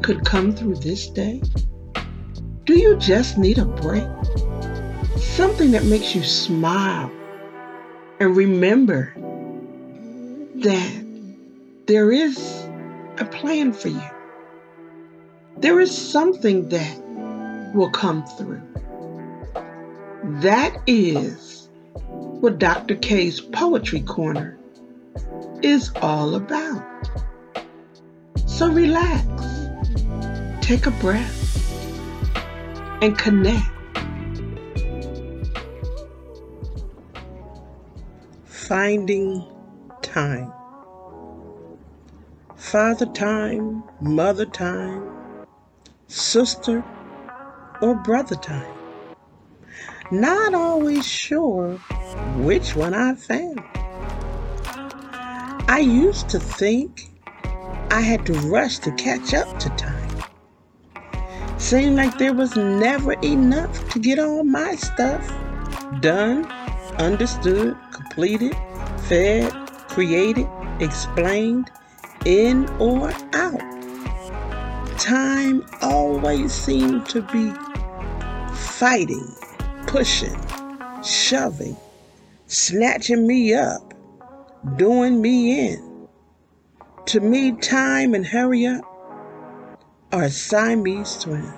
could 0.02 0.24
come 0.24 0.52
through 0.54 0.76
this 0.76 1.08
day? 1.08 1.42
Do 2.66 2.76
you 2.76 2.96
just 2.96 3.38
need 3.38 3.58
a 3.58 3.64
break? 3.64 4.02
Something 5.18 5.70
that 5.70 5.84
makes 5.84 6.16
you 6.16 6.24
smile 6.24 7.12
and 8.18 8.36
remember 8.36 9.14
that 10.56 11.04
there 11.86 12.10
is 12.10 12.66
a 13.18 13.24
plan 13.24 13.72
for 13.72 13.86
you. 13.86 14.10
There 15.58 15.78
is 15.78 15.96
something 15.96 16.68
that 16.70 17.72
will 17.72 17.90
come 17.90 18.26
through. 18.26 18.62
That 20.42 20.76
is 20.88 21.68
what 22.00 22.58
Dr. 22.58 22.96
K's 22.96 23.40
Poetry 23.40 24.00
Corner 24.00 24.58
is 25.62 25.92
all 26.02 26.34
about. 26.34 26.84
So 28.46 28.68
relax, 28.68 29.24
take 30.66 30.86
a 30.86 30.90
breath, 30.90 31.45
and 33.02 33.16
connect. 33.18 33.66
Finding 38.44 39.44
time. 40.02 40.52
Father 42.56 43.06
time, 43.06 43.84
mother 44.00 44.46
time, 44.46 45.02
sister 46.08 46.82
or 47.80 47.94
brother 47.94 48.36
time. 48.36 48.72
Not 50.10 50.54
always 50.54 51.06
sure 51.06 51.74
which 52.38 52.74
one 52.74 52.94
I 52.94 53.14
found. 53.14 53.60
I 55.68 55.80
used 55.80 56.28
to 56.30 56.38
think 56.38 57.10
I 57.90 58.00
had 58.00 58.24
to 58.26 58.32
rush 58.48 58.78
to 58.80 58.92
catch 58.92 59.34
up 59.34 59.58
to 59.58 59.68
time. 59.70 60.05
Seemed 61.58 61.96
like 61.96 62.18
there 62.18 62.34
was 62.34 62.56
never 62.56 63.12
enough 63.22 63.90
to 63.90 63.98
get 63.98 64.18
all 64.18 64.44
my 64.44 64.76
stuff 64.76 65.26
done, 66.00 66.46
understood, 66.98 67.76
completed, 67.92 68.56
fed, 69.08 69.52
created, 69.88 70.48
explained, 70.80 71.70
in 72.24 72.68
or 72.78 73.10
out. 73.32 73.60
Time 74.98 75.64
always 75.82 76.52
seemed 76.52 77.06
to 77.06 77.22
be 77.22 77.52
fighting 78.54 79.34
pushing, 79.86 80.36
shoving, 81.02 81.76
snatching 82.46 83.26
me 83.26 83.54
up, 83.54 83.94
doing 84.76 85.22
me 85.22 85.70
in. 85.70 86.08
To 87.06 87.20
me, 87.20 87.52
time 87.52 88.14
and 88.14 88.26
hurry 88.26 88.66
up 88.66 88.84
are 90.12 90.28
Siamese 90.28 91.18
twins. 91.22 91.52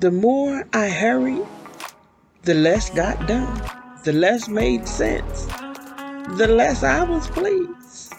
The 0.00 0.10
more 0.10 0.66
I 0.72 0.88
hurried, 0.88 1.46
the 2.42 2.54
less 2.54 2.90
got 2.90 3.26
done, 3.26 3.62
the 4.04 4.12
less 4.12 4.48
made 4.48 4.86
sense, 4.86 5.46
the 6.36 6.46
less 6.48 6.82
I 6.82 7.02
was 7.02 7.26
pleased. 7.28 8.14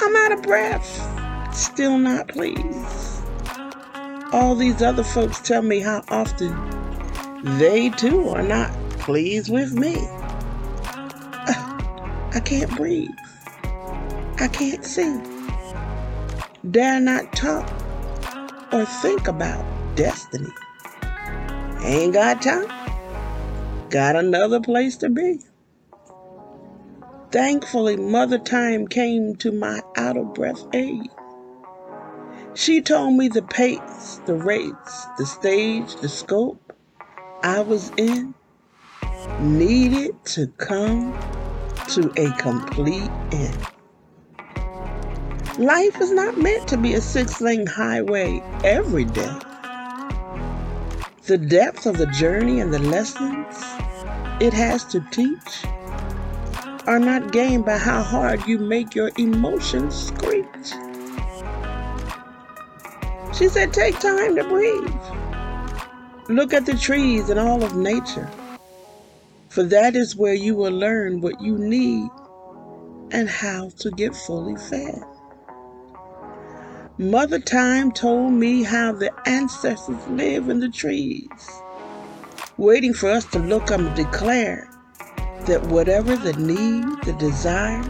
I'm 0.00 0.16
out 0.16 0.32
of 0.32 0.42
breath, 0.42 1.54
still 1.54 1.98
not 1.98 2.28
pleased. 2.28 3.22
All 4.32 4.54
these 4.54 4.82
other 4.82 5.04
folks 5.04 5.40
tell 5.40 5.62
me 5.62 5.80
how 5.80 6.04
often 6.08 6.54
they 7.58 7.90
too 7.90 8.28
are 8.28 8.42
not 8.42 8.70
pleased 9.00 9.50
with 9.50 9.72
me. 9.72 9.96
I 12.34 12.40
can't 12.44 12.74
breathe. 12.76 13.10
I 14.38 14.48
can't 14.48 14.84
see. 14.84 15.37
Dare 16.68 17.00
not 17.00 17.32
talk 17.32 17.70
or 18.72 18.84
think 18.84 19.28
about 19.28 19.64
destiny. 19.94 20.50
Ain't 21.82 22.14
got 22.14 22.42
time. 22.42 22.66
Got 23.90 24.16
another 24.16 24.60
place 24.60 24.96
to 24.98 25.08
be. 25.08 25.40
Thankfully, 27.30 27.96
Mother 27.96 28.38
Time 28.38 28.88
came 28.88 29.36
to 29.36 29.52
my 29.52 29.82
out 29.96 30.16
of 30.16 30.34
breath 30.34 30.66
aid. 30.72 31.08
She 32.54 32.80
told 32.80 33.14
me 33.14 33.28
the 33.28 33.42
pace, 33.42 34.20
the 34.26 34.34
rates, 34.34 35.06
the 35.16 35.26
stage, 35.26 35.94
the 35.96 36.08
scope, 36.08 36.72
I 37.42 37.60
was 37.60 37.92
in 37.96 38.34
needed 39.40 40.12
to 40.24 40.48
come 40.58 41.16
to 41.90 42.12
a 42.16 42.32
complete 42.32 43.10
end. 43.30 43.77
Life 45.58 46.00
is 46.00 46.12
not 46.12 46.38
meant 46.38 46.68
to 46.68 46.76
be 46.76 46.94
a 46.94 47.00
six 47.00 47.40
lane 47.40 47.66
highway 47.66 48.40
every 48.62 49.04
day. 49.04 49.36
The 51.26 51.36
depth 51.36 51.84
of 51.84 51.98
the 51.98 52.06
journey 52.06 52.60
and 52.60 52.72
the 52.72 52.78
lessons 52.78 53.56
it 54.40 54.52
has 54.52 54.84
to 54.84 55.04
teach 55.10 55.64
are 56.86 57.00
not 57.00 57.32
gained 57.32 57.64
by 57.64 57.76
how 57.76 58.04
hard 58.04 58.46
you 58.46 58.60
make 58.60 58.94
your 58.94 59.10
emotions 59.18 59.96
screech. 59.96 60.46
She 63.36 63.48
said, 63.48 63.72
Take 63.72 63.98
time 63.98 64.36
to 64.36 64.44
breathe. 64.44 66.28
Look 66.28 66.54
at 66.54 66.66
the 66.66 66.78
trees 66.80 67.30
and 67.30 67.40
all 67.40 67.64
of 67.64 67.74
nature, 67.74 68.30
for 69.48 69.64
that 69.64 69.96
is 69.96 70.14
where 70.14 70.34
you 70.34 70.54
will 70.54 70.70
learn 70.70 71.20
what 71.20 71.40
you 71.40 71.58
need 71.58 72.08
and 73.10 73.28
how 73.28 73.70
to 73.80 73.90
get 73.90 74.14
fully 74.14 74.54
fed. 74.54 75.02
Mother 77.00 77.38
Time 77.38 77.92
told 77.92 78.32
me 78.32 78.64
how 78.64 78.90
the 78.90 79.12
ancestors 79.24 80.04
live 80.08 80.48
in 80.48 80.58
the 80.58 80.68
trees, 80.68 81.30
waiting 82.56 82.92
for 82.92 83.08
us 83.08 83.24
to 83.26 83.38
look 83.38 83.70
up 83.70 83.78
and 83.78 83.94
declare 83.94 84.68
that 85.46 85.62
whatever 85.68 86.16
the 86.16 86.32
need, 86.32 86.84
the 87.04 87.12
desire, 87.12 87.84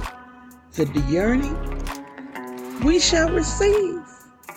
the 0.75 1.05
yearning, 1.09 1.57
we 2.85 3.01
shall 3.01 3.31
receive, 3.31 4.03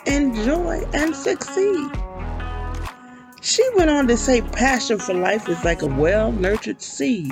enjoy, 0.05 0.83
and 0.93 1.15
succeed. 1.15 1.89
She 3.39 3.65
went 3.77 3.89
on 3.89 4.05
to 4.09 4.17
say 4.17 4.41
passion 4.41 4.99
for 4.99 5.13
life 5.13 5.47
is 5.47 5.63
like 5.63 5.81
a 5.81 5.87
well 5.87 6.33
nurtured 6.33 6.81
seed 6.81 7.31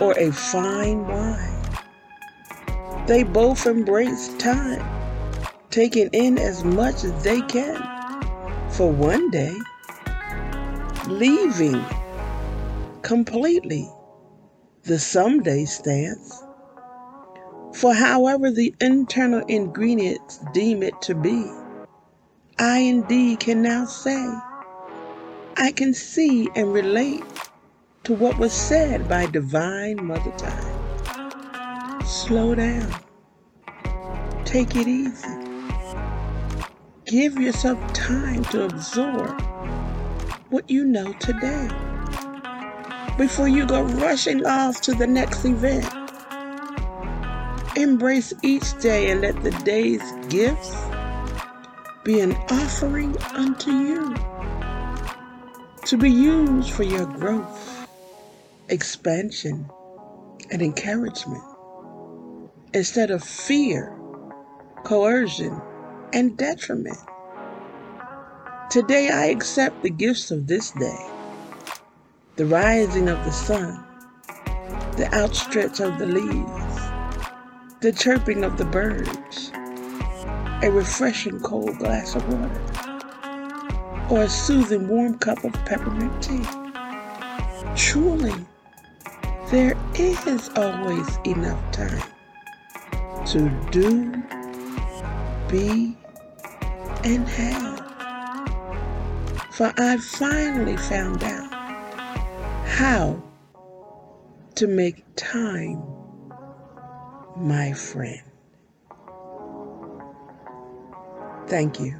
or 0.00 0.18
a 0.18 0.32
fine 0.32 1.06
wine. 1.06 1.62
They 3.06 3.22
both 3.22 3.66
embrace 3.66 4.34
time, 4.38 5.01
taking 5.72 6.10
in 6.12 6.38
as 6.38 6.62
much 6.62 7.02
as 7.02 7.24
they 7.24 7.40
can 7.42 7.82
for 8.70 8.92
one 8.92 9.30
day, 9.30 9.56
leaving 11.08 11.82
completely 13.00 13.90
the 14.84 14.98
someday 14.98 15.64
stance 15.64 16.42
for 17.74 17.94
however 17.94 18.50
the 18.50 18.74
internal 18.80 19.40
ingredients 19.46 20.40
deem 20.52 20.82
it 20.82 21.00
to 21.00 21.14
be. 21.14 21.50
I 22.58 22.78
indeed 22.78 23.40
can 23.40 23.62
now 23.62 23.86
say 23.86 24.22
I 25.56 25.72
can 25.72 25.94
see 25.94 26.48
and 26.54 26.72
relate 26.72 27.24
to 28.04 28.14
what 28.14 28.38
was 28.38 28.52
said 28.52 29.08
by 29.08 29.26
Divine 29.26 30.04
Mother 30.04 30.32
Time. 30.32 32.04
Slow 32.04 32.54
down. 32.54 32.94
Take 34.44 34.76
it 34.76 34.86
easy. 34.86 35.51
Give 37.12 37.38
yourself 37.38 37.78
time 37.92 38.42
to 38.44 38.64
absorb 38.64 39.38
what 40.48 40.70
you 40.70 40.82
know 40.86 41.12
today 41.20 41.68
before 43.18 43.48
you 43.48 43.66
go 43.66 43.82
rushing 43.82 44.46
off 44.46 44.80
to 44.80 44.94
the 44.94 45.06
next 45.06 45.44
event. 45.44 45.84
Embrace 47.76 48.32
each 48.42 48.78
day 48.80 49.10
and 49.10 49.20
let 49.20 49.42
the 49.42 49.50
day's 49.62 50.00
gifts 50.30 50.74
be 52.02 52.20
an 52.20 52.32
offering 52.48 53.14
unto 53.34 53.72
you 53.72 54.14
to 55.84 55.98
be 55.98 56.10
used 56.10 56.70
for 56.70 56.84
your 56.84 57.04
growth, 57.04 57.86
expansion, 58.70 59.68
and 60.50 60.62
encouragement 60.62 61.44
instead 62.72 63.10
of 63.10 63.22
fear, 63.22 63.94
coercion, 64.84 65.60
and 66.12 66.36
detriment. 66.36 66.98
Today 68.70 69.10
I 69.10 69.26
accept 69.26 69.82
the 69.82 69.90
gifts 69.90 70.30
of 70.30 70.46
this 70.46 70.70
day 70.72 71.06
the 72.36 72.46
rising 72.46 73.08
of 73.10 73.22
the 73.24 73.30
sun, 73.30 73.84
the 74.96 75.08
outstretch 75.12 75.80
of 75.80 75.98
the 75.98 76.06
leaves, 76.06 76.80
the 77.80 77.92
chirping 77.92 78.42
of 78.42 78.56
the 78.56 78.64
birds, 78.64 79.52
a 80.62 80.70
refreshing 80.70 81.38
cold 81.40 81.76
glass 81.78 82.14
of 82.14 82.26
water, 82.32 84.08
or 84.10 84.22
a 84.22 84.28
soothing 84.28 84.88
warm 84.88 85.18
cup 85.18 85.44
of 85.44 85.52
peppermint 85.66 86.22
tea. 86.22 86.42
Truly, 87.76 88.34
there 89.50 89.76
is 89.94 90.48
always 90.56 91.18
enough 91.26 91.72
time 91.72 92.02
to 93.26 93.50
do, 93.70 94.10
be, 95.48 95.96
and 97.04 97.28
have. 97.28 97.78
For 99.54 99.72
I 99.76 99.96
finally 99.98 100.76
found 100.76 101.22
out 101.24 101.52
how 102.66 103.22
to 104.54 104.66
make 104.66 105.04
time 105.16 105.82
my 107.36 107.72
friend. 107.72 108.22
Thank 111.48 111.80
you. 111.80 111.96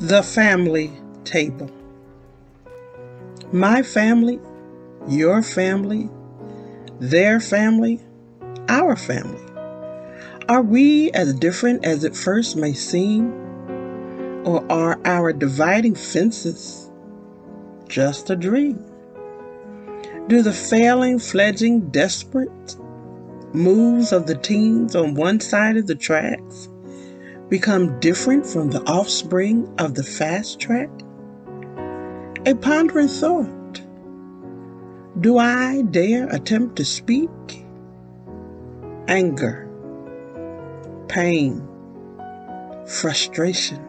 The 0.00 0.22
family 0.22 0.90
table. 1.24 1.70
My 3.52 3.82
family, 3.82 4.40
your 5.06 5.42
family, 5.42 6.08
their 6.98 7.38
family, 7.38 8.00
our 8.70 8.96
family. 8.96 9.44
Are 10.48 10.62
we 10.62 11.10
as 11.10 11.34
different 11.34 11.84
as 11.84 12.04
it 12.04 12.16
first 12.16 12.56
may 12.56 12.72
seem? 12.72 13.30
Or 14.46 14.64
are 14.72 14.98
our 15.04 15.34
dividing 15.34 15.96
fences 15.96 16.90
just 17.86 18.30
a 18.30 18.36
dream? 18.36 18.82
Do 20.28 20.40
the 20.40 20.54
failing, 20.54 21.18
fledging, 21.18 21.90
desperate 21.90 22.74
moves 23.52 24.12
of 24.12 24.26
the 24.26 24.36
teens 24.36 24.96
on 24.96 25.14
one 25.14 25.40
side 25.40 25.76
of 25.76 25.86
the 25.86 25.94
tracks 25.94 26.69
become 27.50 27.98
different 27.98 28.46
from 28.46 28.70
the 28.70 28.80
offspring 28.84 29.68
of 29.78 29.94
the 29.94 30.04
fast 30.04 30.60
track? 30.60 30.88
A 32.46 32.54
pondering 32.54 33.08
thought. 33.08 33.82
Do 35.20 35.36
I 35.36 35.82
dare 35.82 36.28
attempt 36.28 36.76
to 36.76 36.84
speak? 36.84 37.28
Anger, 39.08 39.68
pain, 41.08 41.66
frustration, 42.86 43.84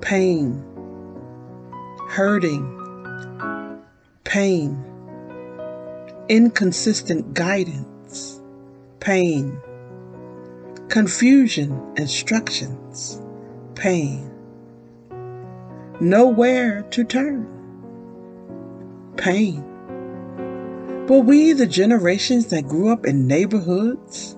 pain, 0.00 0.64
hurting, 2.10 3.82
pain, 4.22 4.82
inconsistent 6.28 7.34
guidance, 7.34 8.40
pain 9.00 9.60
confusion, 10.94 11.92
instructions, 11.96 13.20
pain. 13.74 14.30
Nowhere 15.98 16.82
to 16.82 17.02
turn. 17.02 17.48
Pain. 19.16 19.64
But 21.08 21.22
we, 21.22 21.52
the 21.52 21.66
generations 21.66 22.46
that 22.50 22.68
grew 22.68 22.92
up 22.92 23.06
in 23.06 23.26
neighborhoods, 23.26 24.36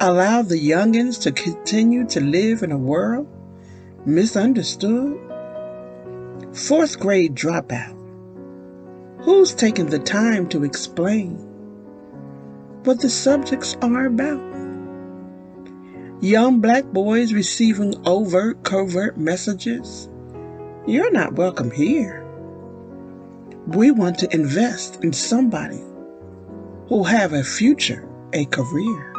allow 0.00 0.40
the 0.40 0.58
youngins 0.58 1.20
to 1.24 1.32
continue 1.32 2.06
to 2.06 2.22
live 2.22 2.62
in 2.62 2.72
a 2.72 2.78
world 2.78 3.28
misunderstood? 4.06 5.20
Fourth 6.54 6.98
grade 6.98 7.34
dropout. 7.34 7.94
Who's 9.18 9.52
taking 9.52 9.90
the 9.90 9.98
time 9.98 10.48
to 10.48 10.64
explain 10.64 11.36
what 12.84 12.98
the 12.98 13.10
subjects 13.10 13.76
are 13.82 14.06
about? 14.06 14.55
Young 16.22 16.60
black 16.60 16.84
boys 16.86 17.34
receiving 17.34 17.94
overt, 18.06 18.62
covert 18.62 19.18
messages. 19.18 20.08
You're 20.86 21.12
not 21.12 21.34
welcome 21.34 21.70
here. 21.70 22.26
We 23.66 23.90
want 23.90 24.18
to 24.20 24.34
invest 24.34 25.04
in 25.04 25.12
somebody 25.12 25.78
who'll 26.88 27.04
have 27.04 27.34
a 27.34 27.44
future, 27.44 28.08
a 28.32 28.46
career. 28.46 29.12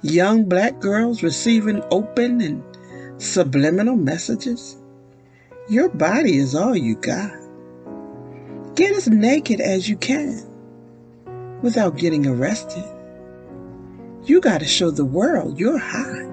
Young 0.00 0.44
black 0.48 0.80
girls 0.80 1.22
receiving 1.22 1.82
open 1.90 2.40
and 2.40 2.62
subliminal 3.18 3.96
messages. 3.96 4.78
Your 5.68 5.90
body 5.90 6.38
is 6.38 6.54
all 6.54 6.74
you 6.74 6.94
got. 6.94 7.32
Get 8.76 8.96
as 8.96 9.08
naked 9.08 9.60
as 9.60 9.90
you 9.90 9.98
can 9.98 10.42
without 11.60 11.98
getting 11.98 12.26
arrested. 12.26 12.84
You 14.26 14.40
got 14.40 14.60
to 14.60 14.66
show 14.66 14.90
the 14.90 15.04
world 15.04 15.60
you're 15.60 15.76
hot. 15.76 16.24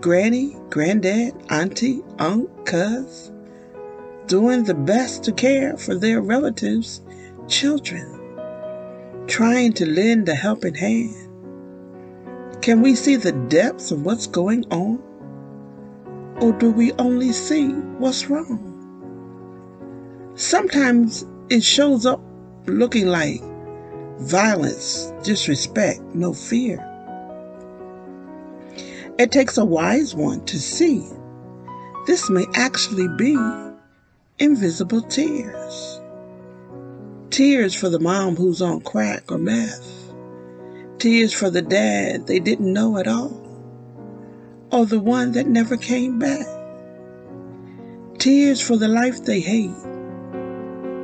Granny, 0.00 0.56
granddad, 0.70 1.34
auntie, 1.50 2.04
uncle, 2.20 2.54
cuz, 2.64 3.32
doing 4.28 4.62
the 4.62 4.74
best 4.74 5.24
to 5.24 5.32
care 5.32 5.76
for 5.76 5.96
their 5.96 6.20
relatives' 6.20 7.00
children, 7.48 8.06
trying 9.26 9.72
to 9.72 9.86
lend 9.86 10.28
a 10.28 10.36
helping 10.36 10.76
hand. 10.76 11.16
Can 12.62 12.80
we 12.80 12.94
see 12.94 13.16
the 13.16 13.32
depths 13.32 13.90
of 13.90 14.04
what's 14.04 14.28
going 14.28 14.66
on? 14.70 15.02
Or 16.40 16.52
do 16.52 16.70
we 16.70 16.92
only 16.92 17.32
see 17.32 17.70
what's 17.98 18.30
wrong? 18.30 18.62
Sometimes 20.36 21.26
it 21.50 21.64
shows 21.64 22.06
up 22.06 22.20
looking 22.66 23.08
like 23.08 23.42
violence, 24.18 25.12
disrespect, 25.22 26.00
no 26.14 26.32
fear. 26.32 26.84
It 29.18 29.32
takes 29.32 29.58
a 29.58 29.64
wise 29.64 30.14
one 30.14 30.44
to 30.46 30.58
see 30.60 31.04
this 32.06 32.30
may 32.30 32.46
actually 32.54 33.08
be 33.18 33.36
invisible 34.38 35.02
tears. 35.02 36.00
Tears 37.30 37.74
for 37.74 37.90
the 37.90 37.98
mom 37.98 38.34
who's 38.34 38.62
on 38.62 38.80
crack 38.80 39.30
or 39.30 39.38
meth. 39.38 40.14
Tears 40.98 41.34
for 41.34 41.50
the 41.50 41.60
dad 41.60 42.26
they 42.26 42.40
didn't 42.40 42.72
know 42.72 42.96
at 42.96 43.06
all. 43.06 43.44
Or 44.72 44.86
the 44.86 45.00
one 45.00 45.32
that 45.32 45.46
never 45.46 45.76
came 45.76 46.18
back. 46.18 46.46
Tears 48.18 48.60
for 48.60 48.76
the 48.76 48.88
life 48.88 49.24
they 49.24 49.40
hate. 49.40 49.70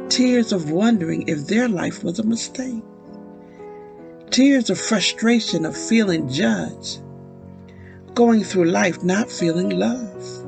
Tears 0.09 0.53
of 0.53 0.71
wondering 0.71 1.29
if 1.29 1.47
their 1.47 1.69
life 1.69 2.03
was 2.03 2.19
a 2.19 2.25
mistake. 2.25 2.83
Tears 4.31 4.71
of 4.71 4.81
frustration 4.81 5.65
of 5.65 5.77
feeling 5.77 6.29
judged, 6.29 7.01
going 8.15 8.43
through 8.43 8.65
life 8.65 9.05
not 9.05 9.31
feeling 9.31 9.71
love, 9.71 10.45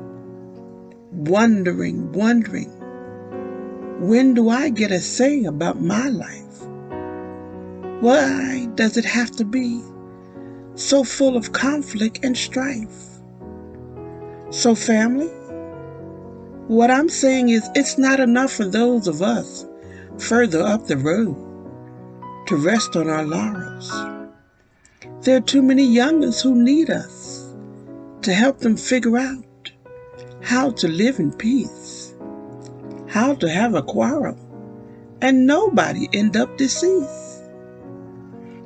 wondering, 1.11 2.11
wondering, 2.11 2.71
when 3.99 4.33
do 4.33 4.49
I 4.49 4.69
get 4.69 4.91
a 4.91 4.99
say 4.99 5.45
about 5.45 5.81
my 5.81 6.09
life? 6.09 6.61
Why 8.01 8.67
does 8.75 8.97
it 8.97 9.05
have 9.05 9.31
to 9.37 9.45
be 9.45 9.81
so 10.75 11.03
full 11.03 11.37
of 11.37 11.53
conflict 11.53 12.19
and 12.23 12.37
strife? 12.37 13.05
So, 14.51 14.75
family, 14.75 15.29
What 16.67 16.91
I'm 16.91 17.07
saying 17.07 17.47
is, 17.47 17.69
it's 17.75 17.97
not 17.97 18.19
enough 18.19 18.51
for 18.51 18.65
those 18.65 19.07
of 19.07 19.21
us 19.21 19.65
further 20.17 20.61
up 20.61 20.87
the 20.87 20.97
road 20.97 21.46
to 22.47 22.55
rest 22.55 22.95
on 22.95 23.09
our 23.09 23.25
laurels. 23.25 23.91
There 25.21 25.37
are 25.37 25.41
too 25.41 25.61
many 25.61 25.85
youngins 25.85 26.41
who 26.41 26.55
need 26.55 26.89
us 26.89 27.53
to 28.21 28.33
help 28.33 28.59
them 28.59 28.77
figure 28.77 29.17
out 29.17 29.71
how 30.41 30.71
to 30.71 30.87
live 30.87 31.19
in 31.19 31.33
peace, 31.33 32.15
how 33.09 33.35
to 33.35 33.49
have 33.49 33.75
a 33.75 33.83
quarrel, 33.83 34.37
and 35.21 35.45
nobody 35.45 36.07
end 36.13 36.37
up 36.37 36.57
deceased. 36.57 37.43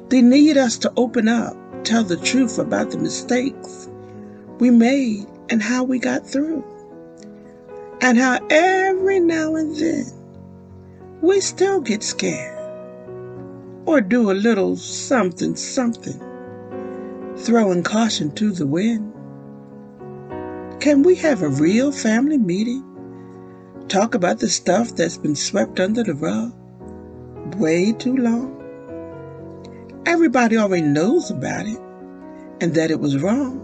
They 0.10 0.22
need 0.22 0.58
us 0.58 0.78
to 0.80 0.94
open 0.96 1.28
up, 1.28 1.56
tell 1.84 2.04
the 2.04 2.18
truth 2.18 2.60
about 2.60 2.92
the 2.92 3.00
mistakes 3.00 3.90
we 4.60 4.70
made 4.70 5.26
and 5.50 5.60
how 5.62 5.84
we 5.84 5.98
got 5.98 6.28
through. 6.28 6.64
And 8.02 8.20
how 8.20 8.40
every 8.52 9.20
now 9.20 9.56
and 9.56 9.76
then 9.76 10.06
we 11.22 11.40
still 11.40 11.82
get 11.82 12.04
scared 12.04 12.61
or 13.86 14.02
do 14.02 14.32
a 14.32 14.34
little 14.34 14.76
something 14.76 15.56
something, 15.56 16.20
throwing 17.38 17.84
caution 17.84 18.34
to 18.36 18.52
the 18.52 18.68
wind. 18.68 19.12
Can 20.82 21.04
we 21.04 21.16
have 21.16 21.42
a 21.42 21.50
real 21.50 21.92
family 21.92 22.38
meeting? 22.38 22.84
Talk 23.88 24.16
about 24.16 24.40
the 24.40 24.50
stuff 24.50 24.96
that's 24.96 25.18
been 25.18 25.36
swept 25.36 25.80
under 25.80 26.04
the 26.04 26.14
rug 26.14 26.54
way 27.58 27.92
too 27.92 28.16
long? 28.18 28.58
Everybody 30.06 30.58
already 30.58 30.84
knows 30.84 31.30
about 31.30 31.66
it 31.68 31.80
and 32.62 32.74
that 32.76 32.92
it 32.92 33.00
was 33.00 33.22
wrong. 33.22 33.60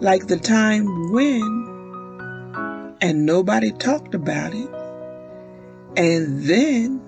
Like 0.00 0.26
the 0.26 0.36
time 0.36 1.12
when, 1.12 2.96
and 3.00 3.24
nobody 3.24 3.72
talked 3.72 4.14
about 4.14 4.54
it. 4.54 4.68
And 5.96 6.42
then, 6.42 7.00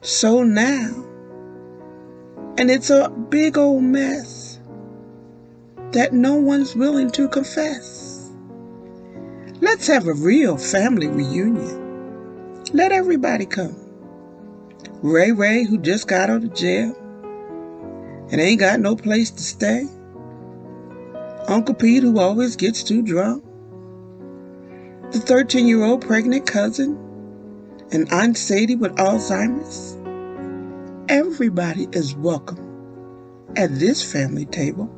so 0.00 0.44
now, 0.44 1.04
and 2.56 2.70
it's 2.70 2.90
a 2.90 3.08
big 3.08 3.58
old 3.58 3.82
mess 3.82 4.60
that 5.92 6.12
no 6.12 6.34
one's 6.36 6.76
willing 6.76 7.10
to 7.10 7.28
confess. 7.28 8.30
Let's 9.60 9.88
have 9.88 10.06
a 10.06 10.14
real 10.14 10.56
family 10.56 11.08
reunion. 11.08 12.64
Let 12.72 12.92
everybody 12.92 13.44
come. 13.44 13.76
Ray 15.02 15.32
Ray, 15.32 15.64
who 15.64 15.78
just 15.78 16.06
got 16.06 16.30
out 16.30 16.44
of 16.44 16.54
jail 16.54 16.94
and 18.30 18.40
ain't 18.40 18.60
got 18.60 18.78
no 18.80 18.94
place 18.94 19.30
to 19.30 19.42
stay. 19.42 19.86
Uncle 21.48 21.74
Pete, 21.74 22.02
who 22.02 22.18
always 22.18 22.56
gets 22.56 22.82
too 22.82 23.02
drunk. 23.02 23.42
The 25.12 25.18
13 25.18 25.66
year 25.66 25.82
old 25.82 26.02
pregnant 26.02 26.46
cousin 26.46 27.07
and 27.90 28.10
Aunt 28.12 28.36
Sadie 28.36 28.76
with 28.76 28.94
Alzheimer's. 28.96 29.96
Everybody 31.08 31.88
is 31.92 32.14
welcome 32.14 33.52
at 33.56 33.78
this 33.78 34.02
family 34.12 34.44
table. 34.44 34.90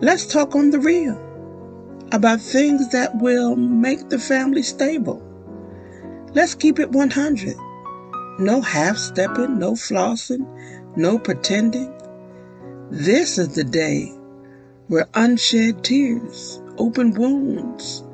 Let's 0.00 0.26
talk 0.26 0.54
on 0.54 0.70
the 0.70 0.78
real 0.78 1.20
about 2.12 2.40
things 2.40 2.90
that 2.90 3.16
will 3.18 3.56
make 3.56 4.10
the 4.10 4.18
family 4.18 4.62
stable. 4.62 5.20
Let's 6.34 6.54
keep 6.54 6.78
it 6.78 6.90
100. 6.90 7.56
No 8.38 8.60
half 8.60 8.96
stepping, 8.96 9.58
no 9.58 9.72
flossing, 9.72 10.46
no 10.96 11.18
pretending. 11.18 11.92
This 12.90 13.38
is 13.38 13.54
the 13.54 13.64
day 13.64 14.06
where 14.86 15.08
unshed 15.14 15.82
tears, 15.82 16.62
open 16.78 17.12
wounds, 17.14 18.04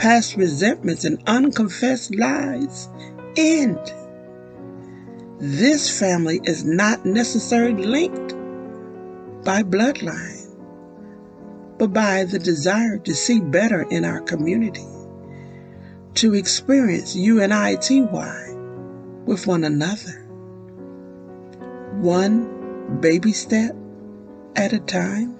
past 0.00 0.36
resentments, 0.36 1.04
and 1.04 1.22
unconfessed 1.26 2.14
lies 2.16 2.88
end. 3.36 3.78
This 5.38 5.98
family 5.98 6.40
is 6.44 6.64
not 6.64 7.04
necessarily 7.04 7.84
linked 7.84 8.34
by 9.44 9.62
bloodline 9.62 10.40
but 11.80 11.94
by 11.94 12.24
the 12.24 12.38
desire 12.38 12.98
to 12.98 13.14
see 13.14 13.40
better 13.40 13.86
in 13.90 14.04
our 14.04 14.20
community, 14.20 14.86
to 16.12 16.34
experience 16.34 17.16
UNITY 17.16 18.02
with 19.24 19.46
one 19.46 19.64
another, 19.64 20.26
one 22.02 22.98
baby 23.00 23.32
step 23.32 23.74
at 24.56 24.74
a 24.74 24.78
time, 24.80 25.30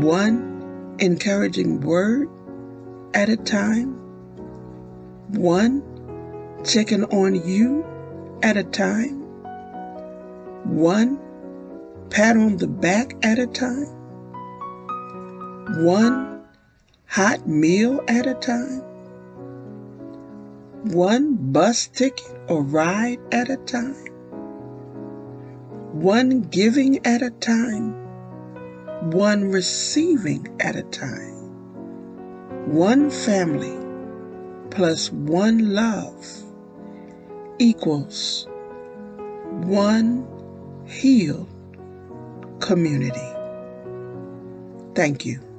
one 0.00 0.96
encouraging 0.98 1.82
word 1.82 2.30
at 3.14 3.28
a 3.28 3.36
time, 3.36 3.92
one 5.28 5.82
checking 6.64 7.04
on 7.04 7.34
you 7.46 7.84
at 8.42 8.56
a 8.56 8.64
time, 8.64 9.20
one 10.64 11.18
pat 12.10 12.36
on 12.36 12.56
the 12.56 12.66
back 12.66 13.14
at 13.22 13.38
a 13.38 13.46
time, 13.46 13.86
one 15.84 16.42
hot 17.06 17.46
meal 17.46 18.00
at 18.08 18.26
a 18.26 18.34
time, 18.34 18.80
one 20.92 21.34
bus 21.52 21.86
ticket 21.88 22.36
or 22.48 22.62
ride 22.62 23.18
at 23.30 23.50
a 23.50 23.56
time, 23.58 23.94
one 25.92 26.40
giving 26.40 27.04
at 27.06 27.22
a 27.22 27.30
time, 27.30 27.92
one 29.10 29.50
receiving 29.50 30.48
at 30.60 30.76
a 30.76 30.82
time, 30.84 31.31
one 32.66 33.10
family 33.10 33.76
plus 34.70 35.10
one 35.12 35.74
love 35.74 36.26
equals 37.58 38.46
one 39.64 40.26
healed 40.86 41.48
community. 42.60 43.32
Thank 44.94 45.26
you. 45.26 45.51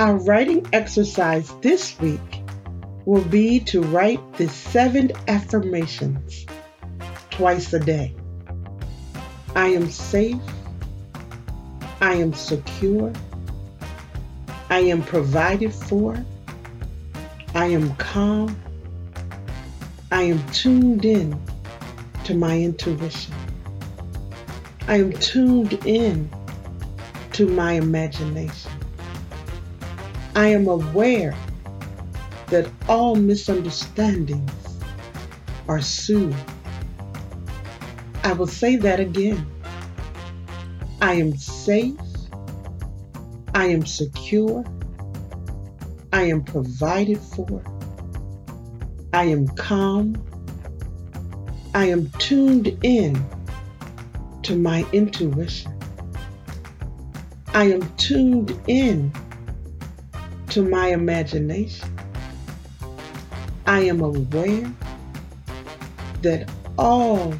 Our 0.00 0.16
writing 0.16 0.66
exercise 0.72 1.52
this 1.60 2.00
week 2.00 2.42
will 3.04 3.22
be 3.24 3.60
to 3.64 3.82
write 3.82 4.32
the 4.38 4.48
seven 4.48 5.12
affirmations 5.28 6.46
twice 7.28 7.74
a 7.74 7.80
day. 7.80 8.14
I 9.54 9.66
am 9.66 9.90
safe. 9.90 10.40
I 12.00 12.14
am 12.14 12.32
secure. 12.32 13.12
I 14.70 14.78
am 14.78 15.02
provided 15.02 15.74
for. 15.74 16.16
I 17.54 17.66
am 17.66 17.94
calm. 17.96 18.58
I 20.10 20.22
am 20.22 20.42
tuned 20.48 21.04
in 21.04 21.38
to 22.24 22.32
my 22.32 22.58
intuition. 22.58 23.34
I 24.88 24.96
am 24.96 25.12
tuned 25.12 25.74
in 25.84 26.30
to 27.32 27.46
my 27.46 27.72
imagination. 27.72 28.79
I 30.34 30.48
am 30.48 30.68
aware 30.68 31.34
that 32.48 32.70
all 32.88 33.16
misunderstandings 33.16 34.52
are 35.68 35.80
soothed. 35.80 36.36
I 38.22 38.32
will 38.32 38.46
say 38.46 38.76
that 38.76 39.00
again. 39.00 39.46
I 41.02 41.14
am 41.14 41.36
safe. 41.36 41.98
I 43.54 43.66
am 43.66 43.84
secure. 43.86 44.64
I 46.12 46.22
am 46.22 46.44
provided 46.44 47.18
for. 47.18 47.62
I 49.12 49.24
am 49.24 49.48
calm. 49.48 50.22
I 51.74 51.86
am 51.86 52.10
tuned 52.18 52.68
in 52.84 53.24
to 54.42 54.56
my 54.56 54.86
intuition. 54.92 55.72
I 57.48 57.64
am 57.72 57.96
tuned 57.96 58.56
in 58.68 59.12
to 60.50 60.62
my 60.62 60.88
imagination. 60.88 61.96
I 63.66 63.82
am 63.82 64.00
aware 64.00 64.74
that 66.22 66.50
all 66.76 67.34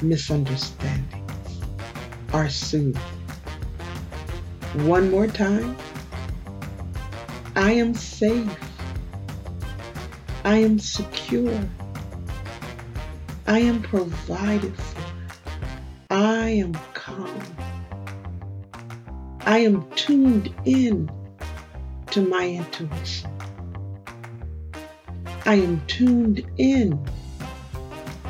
misunderstandings 0.00 1.60
are 2.32 2.48
soothed. 2.48 2.98
One 4.86 5.10
more 5.10 5.26
time. 5.26 5.76
I 7.54 7.72
am 7.72 7.94
safe. 7.94 8.58
I 10.44 10.56
am 10.56 10.78
secure. 10.78 11.60
I 13.46 13.58
am 13.58 13.82
provided 13.82 14.74
for. 14.74 15.02
I 16.10 16.48
am 16.48 16.72
calm. 16.94 17.42
I 19.40 19.58
am 19.58 19.86
tuned 19.96 20.54
in 20.64 21.10
to 22.14 22.22
my 22.22 22.48
intuition. 22.48 23.28
I 25.46 25.56
am 25.56 25.84
tuned 25.88 26.48
in 26.58 27.04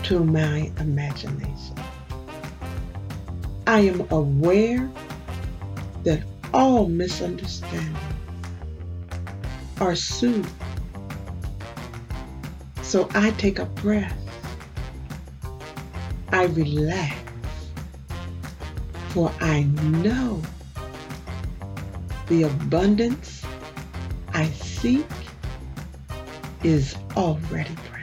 to 0.05 0.25
my 0.25 0.73
imagination. 0.79 1.77
I 3.67 3.81
am 3.81 4.07
aware 4.11 4.91
that 6.05 6.23
all 6.55 6.89
misunderstandings 6.89 7.99
are 9.83 9.95
soothed. 9.95 10.51
So 12.81 13.07
I 13.15 13.33
take 13.33 13.59
a 13.59 13.67
breath. 13.67 14.17
I 16.33 16.45
relax. 16.45 17.19
For 19.11 19.31
I 19.43 19.65
know 19.65 20.41
the 22.29 22.45
abundance 22.45 23.44
I 24.35 24.47
seek 24.51 25.07
is 26.65 26.97
already 27.17 27.75
present. 27.77 27.94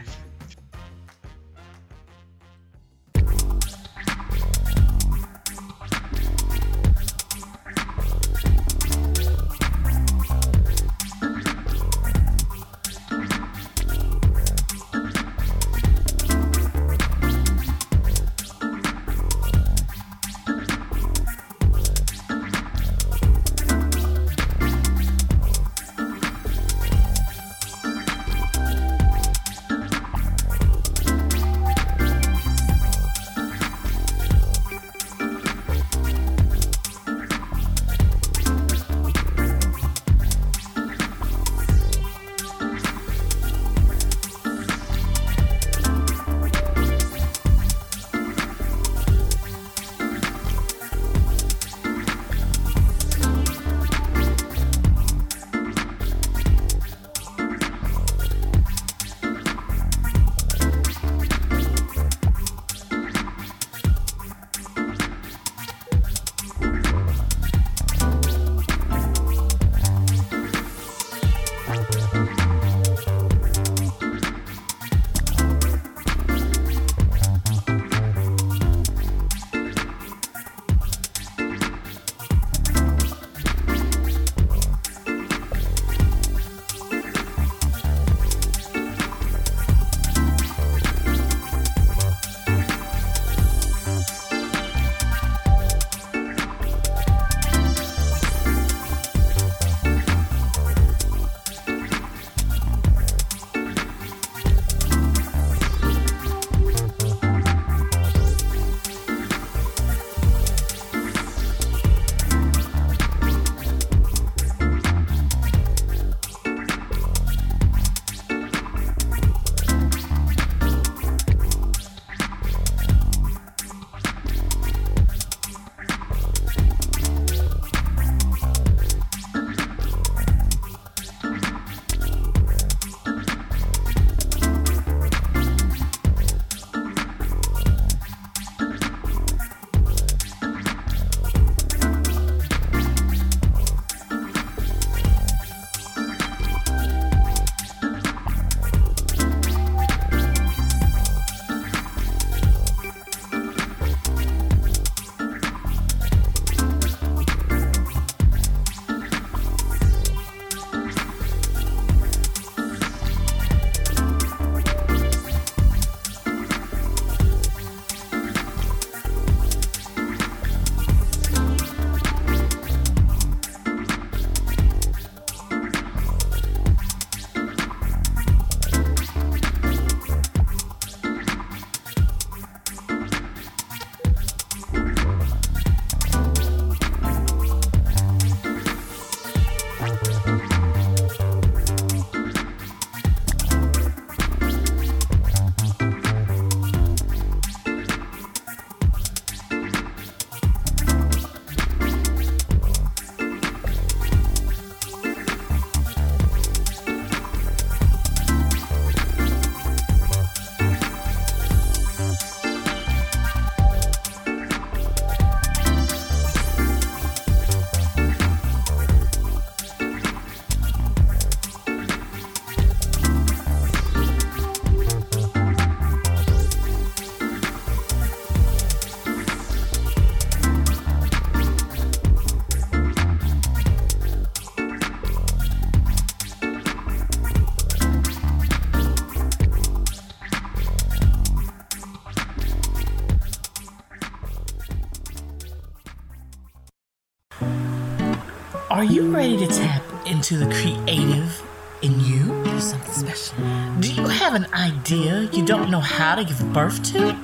Ready 249.32 249.48
to 249.48 249.54
tap 249.54 249.84
into 250.06 250.38
the 250.38 250.46
creative 250.48 251.42
in 251.82 252.00
you? 252.02 252.44
There's 252.44 252.70
something 252.72 252.92
special. 252.94 253.38
Do 253.80 253.94
you 253.94 254.08
have 254.08 254.34
an 254.34 254.46
idea 254.54 255.30
you 255.32 255.46
don't 255.46 255.70
know 255.70 255.80
how 255.80 256.16
to 256.16 256.24
give 256.24 256.42
birth 256.52 256.84
to? 256.92 257.18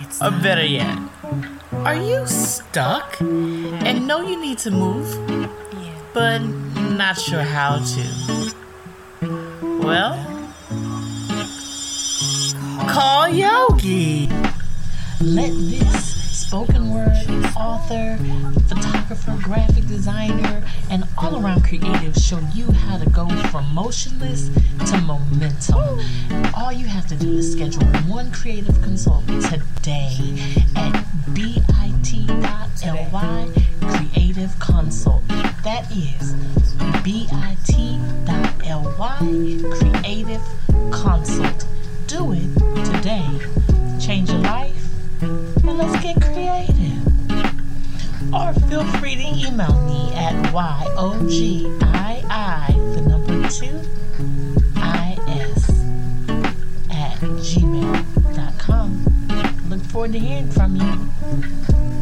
It's 0.00 0.20
Or 0.20 0.30
better 0.30 0.64
yet, 0.64 0.98
are 1.72 1.94
you 1.94 2.26
stuck 2.26 3.20
and 3.20 4.06
know 4.06 4.20
you 4.22 4.40
need 4.40 4.58
to 4.58 4.70
move, 4.72 5.06
yeah. 5.72 6.02
but 6.12 6.38
not 6.40 7.16
sure 7.18 7.42
how 7.42 7.78
to. 7.78 8.52
Well, 9.86 10.14
call 12.88 13.28
Yogi. 13.28 14.28
Let 15.20 15.52
this 15.70 16.21
spoken 16.52 16.92
word 16.92 17.08
author, 17.56 18.18
photographer, 18.68 19.34
graphic 19.42 19.86
designer, 19.86 20.62
and 20.90 21.02
all 21.16 21.42
around 21.42 21.64
creative 21.64 22.14
show 22.14 22.38
you 22.52 22.70
how 22.72 22.98
to 22.98 23.08
go 23.08 23.26
from 23.50 23.64
motionless 23.74 24.50
to 24.86 25.00
momentum. 25.00 25.98
All 26.54 26.70
you 26.70 26.86
have 26.86 27.06
to 27.06 27.16
do 27.16 27.38
is 27.38 27.52
schedule 27.52 27.86
one 28.06 28.30
creative 28.32 28.82
consult 28.82 29.26
today 29.28 30.36
at 30.76 30.92
bit.ly 31.32 32.68
creative 33.80 34.58
consult. 34.58 35.26
That 35.64 35.90
is 35.90 36.34
bit.ly 37.02 37.66
creative 39.78 40.42
consult. 40.90 41.66
Do 42.06 42.32
it 42.32 42.84
today. 42.84 43.26
Change 43.98 44.28
your 44.28 44.40
life 44.40 44.91
and 45.22 45.78
let's 45.78 46.02
get 46.02 46.20
creative. 46.20 47.06
Or 48.34 48.52
feel 48.68 48.84
free 48.98 49.14
to 49.14 49.22
email 49.46 49.80
me 49.86 50.12
at 50.14 50.34
YOGII, 50.52 52.22
the 52.94 53.02
number 53.02 53.48
two, 53.48 53.78
IS 54.76 55.68
at 56.90 57.18
gmail.com. 57.38 58.88
Look 59.68 59.82
forward 59.82 60.12
to 60.12 60.18
hearing 60.18 60.50
from 60.50 60.76
you. 60.76 62.01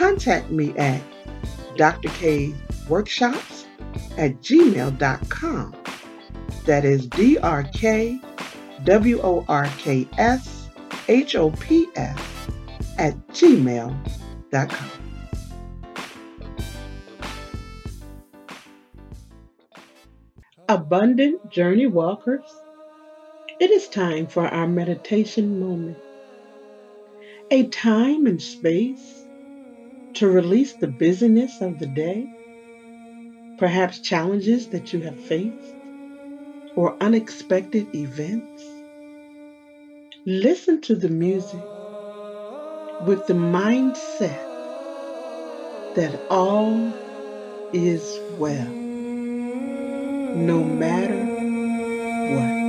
contact 0.00 0.50
me 0.50 0.74
at 0.78 1.02
drkworkshops 1.76 3.66
at 4.16 4.40
gmail.com. 4.40 5.76
That 6.64 6.86
is 6.86 7.06
D 7.06 7.36
R 7.36 7.64
K 7.64 8.18
W 8.84 9.20
O 9.20 9.44
R 9.46 9.66
K 9.76 10.08
S 10.16 10.70
H 11.08 11.36
O 11.36 11.50
P 11.50 11.86
S 11.96 12.18
at 12.96 13.14
gmail.com. 13.28 14.90
Abundant 20.70 21.50
Journey 21.50 21.86
Walkers, 21.86 22.48
it 23.60 23.70
is 23.70 23.86
time 23.88 24.26
for 24.26 24.48
our 24.48 24.66
meditation 24.66 25.60
moment 25.60 25.98
a 27.50 27.66
time 27.66 28.26
and 28.26 28.40
space 28.40 29.19
to 30.14 30.28
release 30.28 30.74
the 30.74 30.88
busyness 30.88 31.60
of 31.60 31.78
the 31.78 31.86
day, 31.86 32.28
perhaps 33.58 33.98
challenges 33.98 34.68
that 34.68 34.92
you 34.92 35.00
have 35.00 35.18
faced, 35.18 35.74
or 36.76 36.96
unexpected 37.00 37.94
events. 37.94 38.64
Listen 40.26 40.80
to 40.82 40.94
the 40.94 41.08
music 41.08 41.62
with 43.06 43.26
the 43.26 43.34
mindset 43.34 44.46
that 45.94 46.20
all 46.30 46.92
is 47.72 48.18
well, 48.38 48.68
no 50.34 50.62
matter 50.62 51.24
what. 52.34 52.59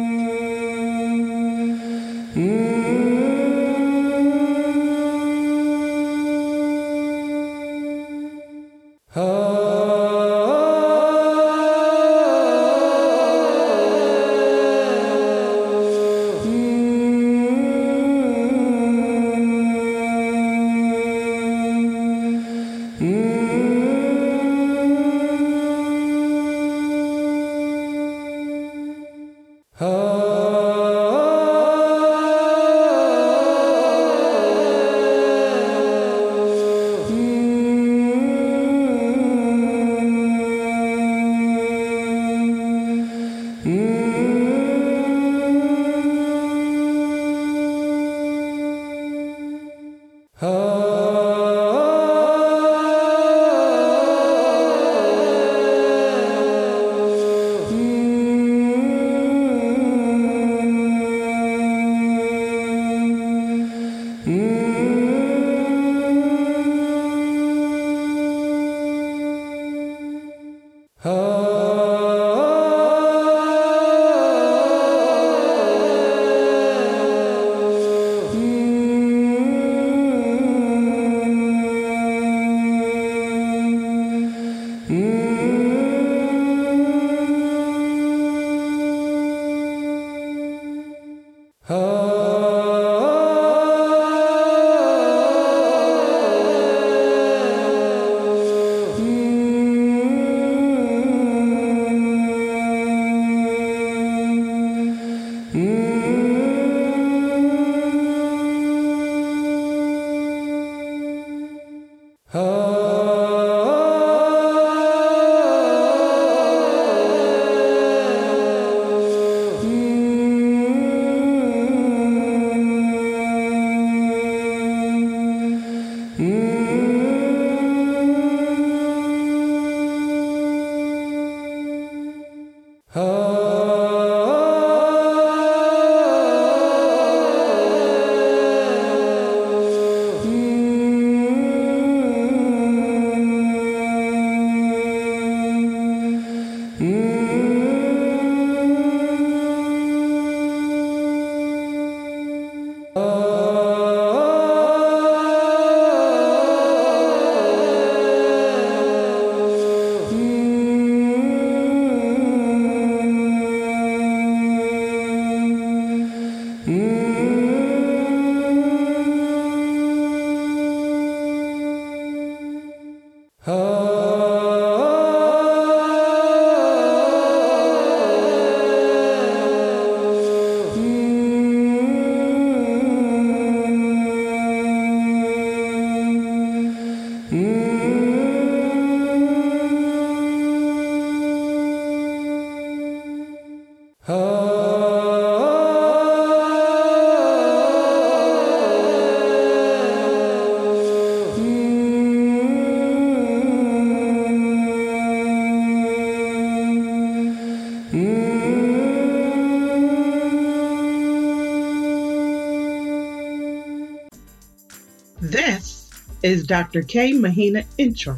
Is 216.24 216.45
Dr. 216.45 216.82
K. 216.82 217.13
Mahina 217.13 217.63
Intro, 217.78 218.17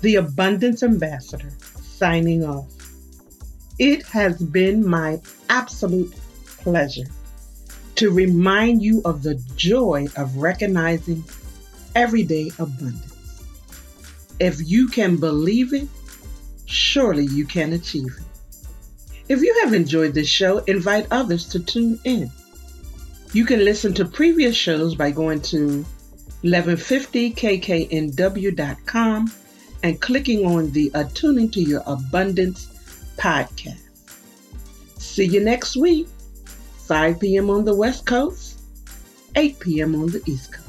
the 0.00 0.16
Abundance 0.16 0.82
Ambassador, 0.82 1.50
signing 1.80 2.44
off. 2.44 2.66
It 3.78 4.04
has 4.06 4.40
been 4.40 4.88
my 4.88 5.20
absolute 5.48 6.14
pleasure 6.58 7.06
to 7.96 8.10
remind 8.10 8.82
you 8.82 9.02
of 9.04 9.22
the 9.22 9.34
joy 9.56 10.06
of 10.16 10.36
recognizing 10.36 11.24
everyday 11.94 12.50
abundance. 12.58 13.12
If 14.38 14.60
you 14.66 14.88
can 14.88 15.16
believe 15.16 15.72
it, 15.72 15.88
surely 16.66 17.24
you 17.26 17.46
can 17.46 17.72
achieve 17.72 18.06
it. 18.18 18.24
If 19.28 19.40
you 19.42 19.60
have 19.64 19.72
enjoyed 19.72 20.14
this 20.14 20.28
show, 20.28 20.58
invite 20.58 21.06
others 21.10 21.48
to 21.48 21.60
tune 21.60 21.98
in. 22.04 22.30
You 23.32 23.44
can 23.44 23.64
listen 23.64 23.92
to 23.94 24.04
previous 24.04 24.54
shows 24.54 24.94
by 24.94 25.10
going 25.10 25.40
to 25.42 25.84
1150kknw.com 26.42 29.32
and 29.82 30.00
clicking 30.00 30.46
on 30.46 30.70
the 30.72 30.90
Attuning 30.94 31.50
to 31.50 31.60
Your 31.60 31.82
Abundance 31.86 32.68
podcast. 33.16 33.80
See 34.98 35.26
you 35.26 35.40
next 35.40 35.76
week, 35.76 36.08
5 36.86 37.20
p.m. 37.20 37.50
on 37.50 37.64
the 37.64 37.74
West 37.74 38.06
Coast, 38.06 38.60
8 39.34 39.58
p.m. 39.60 39.94
on 39.94 40.06
the 40.08 40.22
East 40.26 40.52
Coast. 40.52 40.65